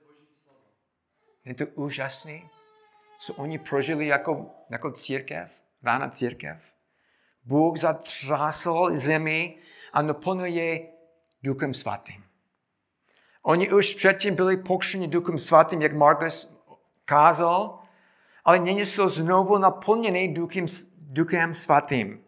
Boží 0.06 0.26
slovo. 0.30 0.58
Je 1.44 1.54
to 1.54 1.66
úžasný, 1.66 2.48
co 3.20 3.34
oni 3.34 3.58
prožili 3.58 4.06
jako, 4.06 4.50
jako 4.70 4.92
církev, 4.92 5.62
rána 5.82 6.10
církev. 6.10 6.79
Bůh 7.44 7.78
zatřásl 7.78 8.86
zemi 8.92 9.56
a 9.92 10.02
naplnil 10.02 10.46
je 10.46 10.88
Duchem 11.42 11.74
Svatým. 11.74 12.24
Oni 13.42 13.72
už 13.72 13.94
předtím 13.94 14.34
byli 14.34 14.56
pokřtěni 14.56 15.08
Duchem 15.08 15.38
Svatým, 15.38 15.82
jak 15.82 15.92
Marcus 15.92 16.56
kázal, 17.04 17.78
ale 18.44 18.58
nyní 18.58 18.86
jsou 18.86 19.08
znovu 19.08 19.58
naplněni 19.58 20.28
Duchem, 20.28 20.66
Duchem 20.98 21.54
Svatým. 21.54 22.24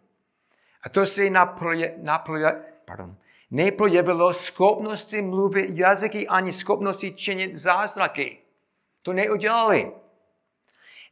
A 0.83 0.89
to 0.89 1.05
se 1.05 1.29
naproje, 1.29 1.95
naproje, 2.01 2.63
pardon, 2.85 3.15
neprojevilo 3.51 4.33
schopnosti 4.33 5.21
mluvit 5.21 5.69
jazyky 5.69 6.27
ani 6.27 6.53
schopnosti 6.53 7.13
činit 7.13 7.55
zázraky. 7.55 8.37
To 9.01 9.13
neudělali. 9.13 9.91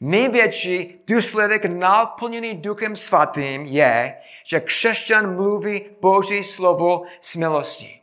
Největší 0.02 1.04
důsledek 1.08 1.66
naplněný 1.66 2.58
Duchem 2.58 2.96
Svatým 2.96 3.66
je, 3.66 4.18
že 4.46 4.60
křesťan 4.60 5.36
mluví 5.36 5.82
Boží 6.02 6.44
slovo 6.44 7.04
s 7.20 7.36
milostí. 7.36 8.02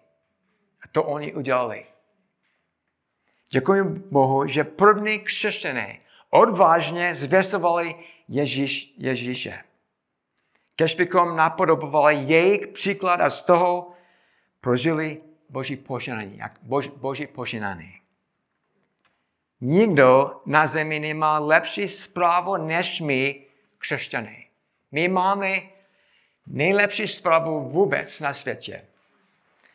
A 0.82 0.88
to 0.92 1.02
oni 1.02 1.34
udělali. 1.34 1.86
Děkuji 3.50 3.84
Bohu, 4.10 4.46
že 4.46 4.64
první 4.64 5.18
křesťané 5.18 5.98
odvážně 6.30 7.14
zvěstovali 7.14 7.94
Ježíš, 8.28 8.94
Ježíše. 8.98 9.64
Kež 10.76 10.94
bychom 10.94 11.36
napodobovali 11.36 12.16
jejich 12.16 12.66
příklad 12.66 13.20
a 13.20 13.30
z 13.30 13.42
toho 13.42 13.92
prožili 14.60 15.20
Boží 15.50 15.76
požehnání. 15.76 16.38
Jak 16.38 16.58
bož, 16.62 16.88
Boží 16.88 17.26
požehnání. 17.26 17.97
Nikdo 19.60 20.40
na 20.46 20.66
zemi 20.66 20.98
nemá 20.98 21.38
lepší 21.38 21.88
zprávu 21.88 22.56
než 22.56 23.00
my, 23.00 23.46
křesťané. 23.78 24.36
My 24.92 25.08
máme 25.08 25.60
nejlepší 26.46 27.08
zprávu 27.08 27.68
vůbec 27.68 28.20
na 28.20 28.34
světě. 28.34 28.84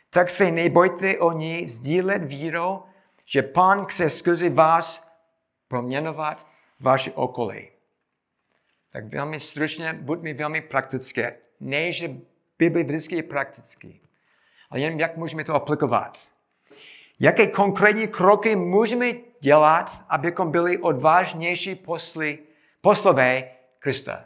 Tak 0.10 0.30
se 0.30 0.52
nebojte 0.52 1.18
o 1.18 1.32
ní 1.32 1.68
sdílet 1.68 2.24
vírou, 2.24 2.84
že 3.26 3.42
Pán 3.42 3.86
chce 3.86 4.10
skrze 4.10 4.50
vás 4.50 5.04
proměnovat 5.68 6.48
vaše 6.80 7.12
okolí. 7.12 7.70
Tak 8.92 9.06
velmi 9.06 9.40
stručně, 9.40 9.94
buďme 9.94 10.34
velmi 10.34 10.62
praktické. 10.62 11.38
Ne, 11.60 11.92
že 11.92 12.16
Bible 12.60 12.84
vždycky 12.84 13.16
je 13.16 13.24
praktický, 13.24 14.02
ale 14.70 14.82
jen 14.82 15.00
jak 15.00 15.18
můžeme 15.18 15.44
to 15.44 15.56
aplikovat. 15.56 16.30
Jaké 17.20 17.48
konkrétní 17.48 18.08
kroky 18.08 18.56
můžeme 18.56 19.12
dělat, 19.44 20.06
abychom 20.10 20.52
byli 20.52 20.78
odvážnější 20.78 21.76
posly, 21.76 22.40
poslové 22.82 23.52
Krista? 23.80 24.26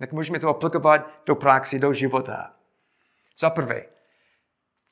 Jak 0.00 0.12
můžeme 0.12 0.40
to 0.40 0.48
aplikovat 0.48 1.10
do 1.26 1.34
praxe, 1.34 1.78
do 1.78 1.92
života? 1.92 2.54
Za 3.38 3.50
prvé, 3.50 3.82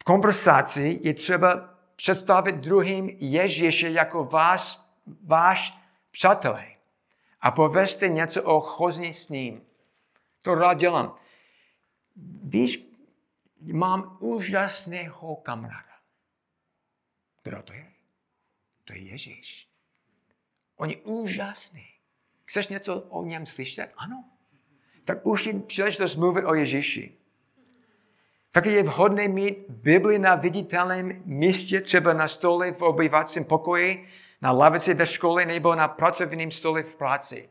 v 0.00 0.04
konversaci 0.04 0.98
je 1.02 1.14
třeba 1.14 1.74
představit 1.96 2.54
druhým 2.54 3.08
Ježíše 3.20 3.90
jako 3.90 4.24
vás, 4.24 4.90
váš 5.24 5.78
přátelé 6.10 6.66
a 7.40 7.50
povězte 7.50 8.08
něco 8.08 8.42
o 8.42 8.60
chozní 8.60 9.14
s 9.14 9.28
ním. 9.28 9.62
To 10.42 10.54
rád 10.54 10.74
dělám. 10.74 11.14
Víš, 12.42 12.88
mám 13.72 14.16
úžasného 14.20 15.36
kamaráda. 15.36 15.94
Kdo 17.42 17.62
to 17.62 17.72
je? 17.72 17.99
To 18.90 18.96
je 18.96 19.02
Ježíš. 19.02 19.68
On 20.76 20.90
je 20.90 20.96
úžasný. 20.96 21.86
Chceš 22.44 22.68
něco 22.68 23.00
o 23.00 23.24
něm 23.24 23.46
slyšet? 23.46 23.92
Ano. 23.96 24.24
Tak 25.04 25.26
už 25.26 25.46
je 25.46 25.60
příležitost 25.60 26.16
mluvit 26.16 26.44
o 26.44 26.54
Ježíši. 26.54 27.14
Taky 28.52 28.72
je 28.72 28.82
vhodné 28.82 29.28
mít 29.28 29.58
Bibli 29.68 30.18
na 30.18 30.34
viditelném 30.34 31.22
místě, 31.24 31.80
třeba 31.80 32.12
na 32.12 32.28
stole 32.28 32.72
v 32.72 32.82
obyvacím 32.82 33.44
pokoji, 33.44 34.08
na 34.42 34.52
lavici 34.52 34.94
ve 34.94 35.06
škole 35.06 35.46
nebo 35.46 35.74
na 35.74 35.88
pracovním 35.88 36.50
stole 36.50 36.82
v 36.82 36.96
práci. 36.96 37.50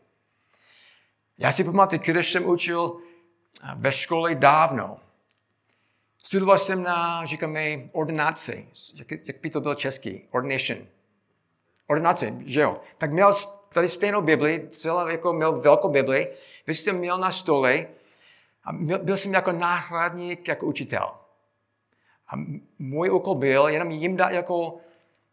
Já 1.38 1.52
si 1.52 1.64
pamatuju, 1.64 2.02
když 2.02 2.32
jsem 2.32 2.46
učil 2.46 3.02
eh, 3.64 3.68
ve 3.76 3.92
škole 3.92 4.36
dávno, 4.36 5.00
studoval 6.24 6.58
jsem 6.58 6.84
na, 6.84 7.26
říkáme, 7.26 7.90
ordinaci, 7.92 8.68
jak, 8.96 9.12
jak 9.12 9.42
by 9.42 9.50
to 9.50 9.62
byl 9.62 9.76
český, 9.76 10.28
ordination. 10.32 10.88
Ordinace, 11.90 12.34
že 12.46 12.62
jo. 12.62 12.82
Tak 12.98 13.12
měl 13.12 13.32
tady 13.70 13.90
stejnou 13.90 14.22
Bibli, 14.22 14.68
celá 14.72 15.12
jako 15.12 15.34
měl 15.34 15.60
velkou 15.60 15.90
Bibli, 15.90 16.28
vy 16.68 16.76
jste 16.76 16.94
měl 16.94 17.18
na 17.18 17.32
stole 17.32 17.88
a 18.64 18.74
byl, 18.74 19.18
jsem 19.18 19.34
jako 19.34 19.52
náhradník, 19.52 20.48
jako 20.48 20.66
učitel. 20.66 21.12
A 22.28 22.34
můj 22.80 23.10
úkol 23.10 23.36
byl 23.36 23.68
jenom 23.68 23.92
jim 23.92 24.18
dát 24.18 24.30
jako, 24.30 24.78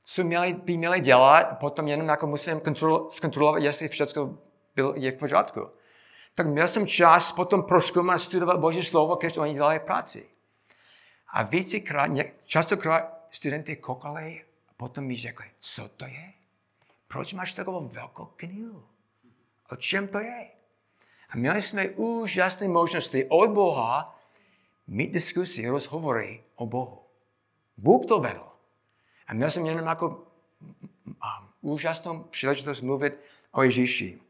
co 0.04 0.24
měli, 0.24 0.52
by 0.52 0.76
měli 0.76 1.00
dělat, 1.00 1.40
a 1.40 1.54
potom 1.54 1.88
jenom 1.88 2.08
jako 2.08 2.26
musím 2.26 2.60
kontrol, 2.60 3.10
zkontrolovat, 3.10 3.62
jestli 3.62 3.88
všechno 3.88 4.38
byl, 4.74 4.94
je 4.96 5.12
v 5.12 5.16
pořádku. 5.16 5.68
Tak 6.34 6.46
měl 6.46 6.68
jsem 6.68 6.86
čas 6.86 7.32
potom 7.32 7.62
proskoumat 7.62 8.20
studovat 8.20 8.60
Boží 8.60 8.84
slovo, 8.84 9.14
když 9.14 9.36
oni 9.36 9.54
dělali 9.54 9.80
práci. 9.80 10.28
A 11.32 11.42
vícekrát, 11.42 12.10
častokrát 12.44 13.26
studenty 13.30 13.76
koukali 13.76 14.44
a 14.68 14.72
potom 14.76 15.04
mi 15.04 15.16
řekli, 15.16 15.46
co 15.60 15.88
to 15.88 16.04
je? 16.04 16.35
Proč 17.08 17.32
máš 17.32 17.52
takovou 17.52 17.88
velkou 17.88 18.24
knihu? 18.36 18.84
O 19.70 19.76
čem 19.76 20.08
to 20.08 20.18
je? 20.18 20.48
A 21.28 21.36
měli 21.36 21.62
jsme 21.62 21.88
úžasné 21.88 22.68
možnosti 22.68 23.26
od 23.28 23.50
Boha 23.50 24.18
mít 24.86 25.12
diskusi, 25.12 25.68
rozhovory 25.68 26.44
o 26.54 26.66
Bohu. 26.66 27.02
Bůh 27.76 28.06
to 28.06 28.18
vedl. 28.18 28.46
A 29.26 29.34
měl 29.34 29.50
jsem 29.50 29.66
jenom 29.66 29.86
jako 29.86 30.08
um, 31.06 31.14
úžasnou 31.60 32.22
příležitost 32.22 32.80
mluvit 32.80 33.20
o 33.52 33.62
Ježíši. 33.62 34.20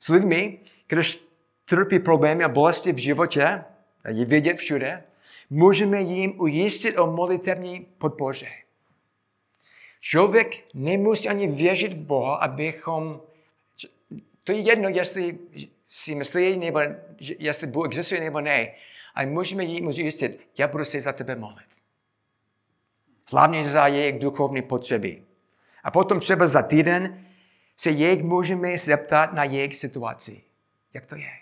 S 0.00 0.08
lidmi, 0.08 0.60
když 0.86 1.24
trpí 1.64 1.98
problémy 1.98 2.44
a 2.44 2.48
bolesti 2.48 2.92
v 2.92 2.98
životě, 2.98 3.64
a 4.04 4.10
je 4.10 4.24
vidět 4.24 4.56
všude, 4.56 5.04
můžeme 5.50 6.00
jim 6.00 6.40
ujistit 6.40 6.98
o 6.98 7.06
modlitevní 7.06 7.80
podpoře. 7.80 8.48
Člověk 10.02 10.74
nemusí 10.74 11.28
ani 11.28 11.46
věřit 11.46 11.92
v 11.92 11.96
Boha, 11.96 12.36
abychom... 12.36 13.22
To 14.44 14.52
je 14.52 14.58
jedno, 14.58 14.88
jestli 14.88 15.38
si 15.88 16.14
myslí, 16.14 16.56
nebo 16.56 16.80
jestli 17.18 17.66
Bůh 17.66 17.86
existuje, 17.86 18.20
nebo 18.20 18.40
ne. 18.40 18.74
A 19.14 19.26
můžeme 19.26 19.64
jim 19.64 19.86
ujistit, 19.86 20.48
já 20.58 20.68
budu 20.68 20.84
se 20.84 21.00
za 21.00 21.12
tebe 21.12 21.36
modlit. 21.36 21.82
Hlavně 23.32 23.64
za 23.64 23.86
jejich 23.86 24.18
duchovní 24.18 24.62
potřeby. 24.62 25.22
A 25.82 25.90
potom 25.90 26.20
třeba 26.20 26.46
za 26.46 26.62
týden 26.62 27.26
se 27.76 27.90
jejich 27.90 28.22
můžeme 28.22 28.78
zeptat 28.78 29.32
na 29.32 29.44
jejich 29.44 29.76
situaci. 29.76 30.42
Jak 30.94 31.06
to 31.06 31.16
je? 31.16 31.32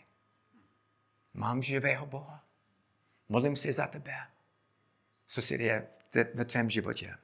Mám 1.35 1.63
živého 1.63 2.07
Boha? 2.07 2.45
Modlím 3.29 3.57
se 3.57 3.73
za 3.73 3.87
tebe. 3.87 4.13
Co 5.27 5.43
se 5.43 5.59
děje 5.59 5.87
ve 6.35 6.45
tvém 6.45 6.71
životě? 6.71 7.15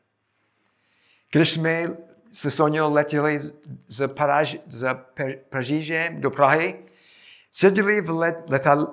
Když 1.32 1.52
jsme 1.52 1.96
se 2.32 2.50
Soňou 2.50 2.92
letěli 2.92 3.40
z, 3.88 4.08
Paraž, 4.08 4.56
z 4.66 4.96
do 6.10 6.30
Prahy, 6.30 6.78
seděli 7.52 8.00
v 8.00 8.10
let, 8.10 8.36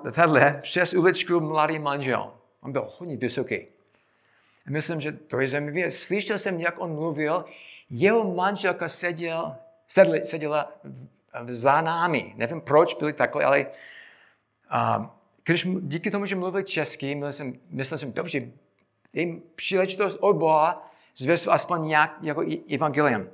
letadle 0.04 0.58
přes 0.62 0.94
uličku 0.94 1.40
mladý 1.40 1.78
manžel. 1.78 2.32
On 2.60 2.72
byl 2.72 2.88
hodně 2.98 3.16
vysoký. 3.16 3.56
A 4.66 4.70
myslím, 4.70 5.00
že 5.00 5.12
to 5.12 5.40
je 5.40 5.48
zajímavé. 5.48 5.90
Slyšel 5.90 6.38
jsem, 6.38 6.60
jak 6.60 6.80
on 6.80 6.94
mluvil. 6.94 7.44
Jeho 7.90 8.34
manželka 8.34 8.88
seděl, 8.88 9.56
sedli, 9.86 10.24
seděla 10.24 10.72
za 11.46 11.80
námi. 11.80 12.32
Nevím, 12.36 12.60
proč 12.60 12.94
byli 12.94 13.12
takhle, 13.12 13.44
ale 13.44 13.66
uh, 14.72 15.06
když, 15.44 15.66
díky 15.80 16.10
tomu, 16.10 16.26
že 16.26 16.36
mluvil 16.36 16.62
česky, 16.62 17.14
myslel 17.14 17.32
jsem, 17.32 17.52
myslel 17.70 17.98
jsem 17.98 18.12
dobře, 18.12 18.40
jim 19.12 19.42
příležitost 19.54 20.16
od 20.20 20.36
Boha 20.36 20.93
zvěstu 21.16 21.52
aspoň 21.52 21.86
nějak 21.86 22.16
jako 22.22 22.44
evangelium. 22.74 23.28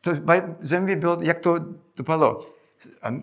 To 0.00 0.12
země 0.60 0.96
bylo, 0.96 1.18
jak 1.22 1.38
to 1.38 1.56
dopadlo. 1.96 2.46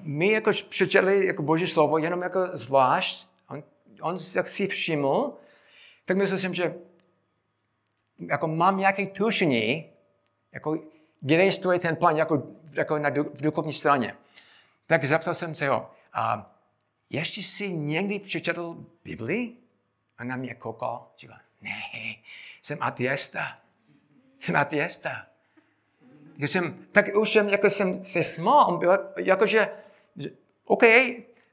My 0.01 0.32
jako 0.32 0.51
přečetli 0.70 1.26
jako 1.26 1.43
Boží 1.43 1.68
slovo 1.68 1.97
jenom 1.97 2.22
jako 2.22 2.39
zvlášť, 2.53 3.28
on, 3.49 3.63
on 4.01 4.18
jak 4.36 4.47
si 4.47 4.68
všiml, 4.68 5.34
tak 6.05 6.18
myslel 6.18 6.39
jsem, 6.39 6.53
že 6.53 6.76
jako 8.20 8.47
mám 8.47 8.78
nějaké 8.78 9.05
tušení, 9.05 9.89
jako 10.51 10.80
kde 11.22 11.51
stojí 11.51 11.80
ten 11.80 11.95
plán 11.95 12.18
jako, 12.18 12.43
jako 12.72 12.99
na 12.99 13.09
v 13.09 13.41
duchovní 13.41 13.74
straně. 13.74 14.13
Tak 14.88 15.05
zeptal 15.05 15.34
jsem 15.34 15.55
se 15.55 15.68
ho, 15.68 15.91
a 16.13 16.55
ještě 17.09 17.43
jsi 17.43 17.74
někdy 17.74 18.20
přečetl 18.20 18.86
Bibli? 19.03 19.53
A 20.18 20.24
na 20.24 20.36
mě 20.36 20.53
koukal, 20.53 21.07
říkal, 21.18 21.38
ne, 21.61 21.82
jsem 22.68 22.78
ateista. 22.82 23.57
Jsem 24.39 24.55
ateista. 24.55 25.24
Když 26.36 26.51
jsem, 26.51 26.86
tak 26.91 27.05
už 27.15 27.30
jsem, 27.30 27.47
jako 27.47 27.70
jsem 27.70 28.03
se 28.03 28.24
smál, 28.24 28.78
byl, 28.78 28.97
jakože, 29.18 29.70
OK, 30.65 30.84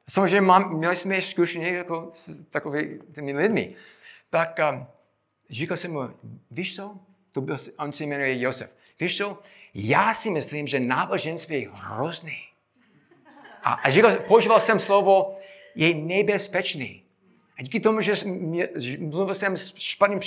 samozřejmě 0.09 0.41
mám, 0.41 0.77
měli 0.77 0.97
jsme 0.97 1.23
zkušení 1.23 1.67
jako 1.67 2.11
s 2.13 2.45
takovými 2.45 3.33
lidmi. 3.33 3.75
Tak 4.31 4.59
um, 4.73 4.87
říkal 5.51 5.77
jsem 5.77 5.93
mu, 5.93 6.11
víš 6.51 6.77
co, 6.77 6.99
to 7.33 7.41
byl, 7.41 7.57
on 7.79 7.93
se 7.93 8.05
jmenuje 8.05 8.41
Josef, 8.41 8.71
víš 9.01 9.19
co, 9.19 9.39
já 9.75 10.15
si 10.15 10.31
myslím, 10.31 10.67
že 10.67 10.81
náboženství 10.81 11.63
je 11.63 11.71
hrozný. 11.73 12.39
A, 13.63 13.73
a 13.73 13.91
říkal, 13.91 14.17
používal 14.17 14.61
jsem 14.61 14.81
slovo, 14.81 15.39
je 15.75 15.95
nebezpečný. 15.95 17.04
A 17.59 17.63
díky 17.63 17.81
tomu, 17.81 18.01
že 18.01 18.13
mluvil 18.99 19.35
jsem 19.35 19.57
s 19.57 19.75
špatným 19.75 20.21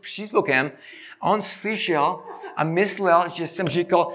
přízvukem, 0.00 0.72
on 1.20 1.42
slyšel 1.42 2.22
a 2.56 2.64
myslel, 2.64 3.28
že 3.28 3.46
jsem 3.46 3.68
říkal, 3.68 4.12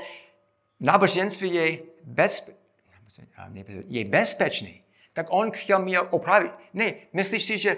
náboženství 0.80 1.54
je, 1.54 1.80
bezpe- 2.14 2.54
je 3.88 4.06
bezpečný. 4.06 4.84
Tak 5.14 5.26
on 5.30 5.52
chtěl 5.52 5.80
mě 5.80 6.00
opravit. 6.02 6.52
Ne, 6.74 6.94
myslíš 7.14 7.44
si, 7.44 7.58
že 7.58 7.78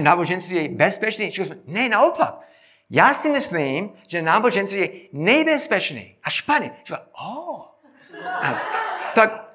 náboženství 0.00 0.56
je 0.56 0.68
bezpečný? 0.68 1.32
Ne, 1.64 1.88
naopak. 1.88 2.48
Já 2.90 3.14
si 3.14 3.30
myslím, 3.30 3.92
že 4.06 4.22
náboženství 4.22 4.80
je 4.80 4.90
nebezpečný 5.12 6.16
a 6.22 6.30
špatný. 6.30 6.70
Říkal, 6.84 7.06
oh. 7.12 7.66
Tak 9.14 9.50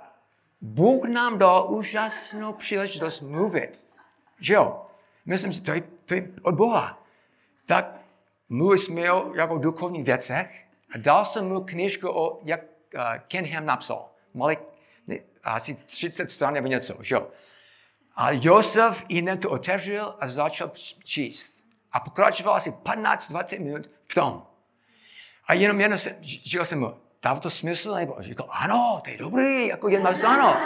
Bůh 0.61 1.05
nám 1.07 1.37
dal 1.37 1.67
úžasnou 1.69 2.53
příležitost 2.53 3.21
mluvit. 3.21 3.85
Že 4.39 4.53
jo? 4.53 4.85
Myslím 5.25 5.53
si, 5.53 5.61
to 5.61 5.73
je, 5.73 5.83
to 6.05 6.13
je 6.13 6.27
od 6.41 6.55
Boha. 6.55 7.03
Tak 7.65 8.05
jsme 8.49 9.11
o 9.11 9.35
jako 9.35 9.57
duchovních 9.57 10.03
věcech 10.03 10.65
a 10.93 10.97
dal 10.97 11.25
jsem 11.25 11.47
mu 11.47 11.61
knižku 11.61 12.09
o, 12.09 12.41
jak 12.43 12.61
uh, 12.95 13.01
Ken 13.27 13.45
Ham 13.45 13.65
napsal. 13.65 14.09
Mali 14.33 14.57
ne, 15.07 15.17
asi 15.43 15.75
30 15.75 16.31
stran 16.31 16.53
nebo 16.53 16.67
něco, 16.67 16.97
že 17.01 17.15
jo? 17.15 17.27
A 18.15 18.31
Josef 18.31 19.05
jinak 19.09 19.39
to 19.39 19.49
otevřel 19.49 20.15
a 20.19 20.27
začal 20.27 20.71
číst. 21.03 21.65
A 21.91 21.99
pokračoval 21.99 22.55
asi 22.55 22.71
15-20 22.71 23.59
minut 23.59 23.89
v 24.07 24.15
tom. 24.15 24.45
A 25.47 25.53
jenom, 25.53 25.81
jenom 25.81 25.97
jsem, 25.97 26.15
říkal 26.21 26.65
jsem 26.65 26.79
mu, 26.79 26.97
dává 27.23 27.39
to 27.39 27.49
smysl? 27.49 27.95
Nebo 27.95 28.15
říkal, 28.19 28.47
ano, 28.51 29.01
to 29.03 29.09
je 29.09 29.17
dobrý, 29.17 29.67
jako 29.67 29.87
jen 29.87 30.07
ano. 30.07 30.57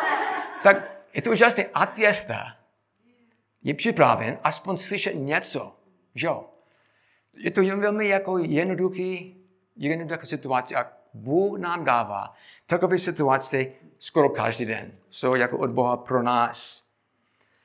Tak 0.63 0.91
je 1.13 1.21
to 1.21 1.31
úžasné. 1.31 1.65
Ateista 1.73 2.58
je 3.63 3.73
připraven 3.73 4.39
aspoň 4.43 4.77
slyšet 4.77 5.13
něco. 5.13 5.75
Že 6.15 6.27
jo? 6.27 6.49
Je 7.33 7.51
to 7.51 7.61
velmi 7.63 8.07
jako 8.07 8.37
jednoduchý, 8.37 9.37
jednoduchá 9.75 10.25
situace 10.25 10.75
a 10.75 10.91
Bůh 11.13 11.59
nám 11.59 11.85
dává 11.85 12.33
takové 12.65 12.97
situace 12.97 13.65
skoro 13.99 14.29
každý 14.29 14.65
den. 14.65 14.97
Jsou 15.09 15.35
jako 15.35 15.57
od 15.57 15.69
Boha 15.69 15.97
pro 15.97 16.23
nás. 16.23 16.83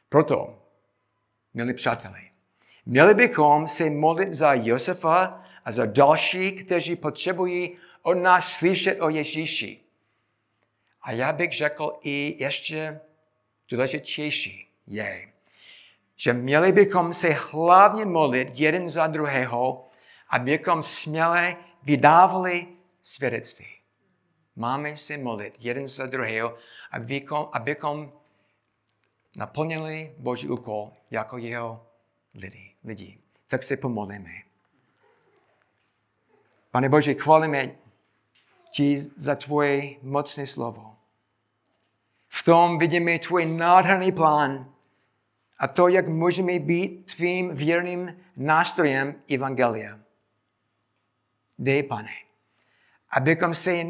Proto, 0.08 0.62
milí 1.54 1.74
přátelé, 1.74 2.20
měli 2.86 3.14
bychom 3.14 3.68
se 3.68 3.90
modlit 3.90 4.32
za 4.32 4.54
Josefa 4.54 5.44
a 5.64 5.72
za 5.72 5.86
další, 5.86 6.52
kteří 6.52 6.96
potřebují 6.96 7.76
od 8.02 8.14
nás 8.14 8.52
slyšet 8.52 9.00
o 9.00 9.08
Ježíši. 9.08 9.80
A 11.02 11.12
já 11.12 11.32
bych 11.32 11.52
řekl 11.52 11.92
i 12.02 12.36
ještě 12.38 13.00
důležitější 13.68 14.68
je, 14.86 15.32
že 16.16 16.32
měli 16.32 16.72
bychom 16.72 17.12
se 17.12 17.28
hlavně 17.30 18.04
modlit 18.04 18.48
jeden 18.52 18.88
za 18.88 19.06
druhého, 19.06 19.88
abychom 20.28 20.82
směle 20.82 21.56
vydávali 21.82 22.66
svědectví. 23.02 23.66
Máme 24.56 24.96
se 24.96 25.18
modlit 25.18 25.54
jeden 25.60 25.88
za 25.88 26.06
druhého, 26.06 26.56
abychom, 26.90 27.48
abychom 27.52 28.12
naplnili 29.36 30.14
Boží 30.18 30.48
úkol 30.48 30.92
jako 31.10 31.38
jeho 31.38 31.86
lidi. 32.34 32.74
lidi. 32.84 33.18
Tak 33.48 33.62
se 33.62 33.76
pomodlíme. 33.76 34.30
Pane 36.70 36.88
Bože, 36.88 37.14
chválíme 37.14 37.74
ti 38.72 38.98
za 38.98 39.34
tvoje 39.34 39.94
mocné 40.02 40.46
slovo. 40.46 40.96
V 42.28 42.42
tom 42.42 42.78
vidíme 42.78 43.18
tvůj 43.18 43.46
nádherný 43.46 44.12
plán 44.12 44.73
a 45.58 45.68
to, 45.68 45.88
jak 45.88 46.08
můžeme 46.08 46.58
být 46.58 47.14
tvým 47.14 47.54
věrným 47.54 48.16
nástrojem 48.36 49.14
Evangelia. 49.28 49.98
Dej, 51.58 51.82
pane, 51.82 52.12
abychom 53.10 53.54
se 53.54 53.86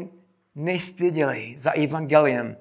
nestyděli 0.55 1.53
za 1.57 1.71
Evangelium, 1.71 2.55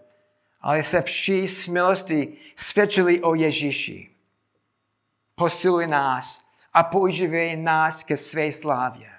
ale 0.61 0.83
se 0.83 1.03
vší 1.03 1.49
smilosti 1.49 2.37
svědčili 2.57 3.23
o 3.23 3.35
Ježíši. 3.35 4.11
Posiluj 5.35 5.87
nás 5.87 6.45
a 6.73 6.83
používej 6.83 7.57
nás 7.57 8.03
ke 8.03 8.17
své 8.17 8.53
slávě. 8.53 9.11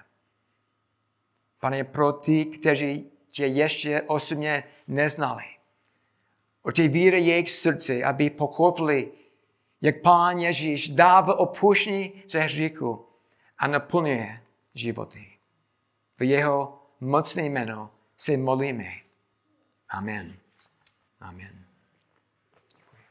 Pane, 1.60 1.84
pro 1.84 2.12
ty, 2.12 2.44
kteří 2.44 3.10
tě 3.30 3.46
ještě 3.46 4.02
osobně 4.02 4.64
neznali, 4.88 5.44
otevírej 6.62 7.26
jejich 7.26 7.50
srdce, 7.50 8.04
aby 8.04 8.30
pochopili, 8.30 9.12
jak 9.80 10.02
Pán 10.02 10.38
Ježíš 10.38 10.88
dává 10.88 11.38
opuštění 11.38 12.12
ze 12.28 12.40
hříchu 12.40 13.06
a 13.58 13.66
naplňuje 13.66 14.42
životy. 14.74 15.32
V 16.18 16.22
jeho 16.22 16.82
mocné 17.00 17.42
jméno 17.42 17.90
se 18.16 18.36
modlíme. 18.36 18.92
Amen. 19.88 20.36
Amen. 21.20 21.65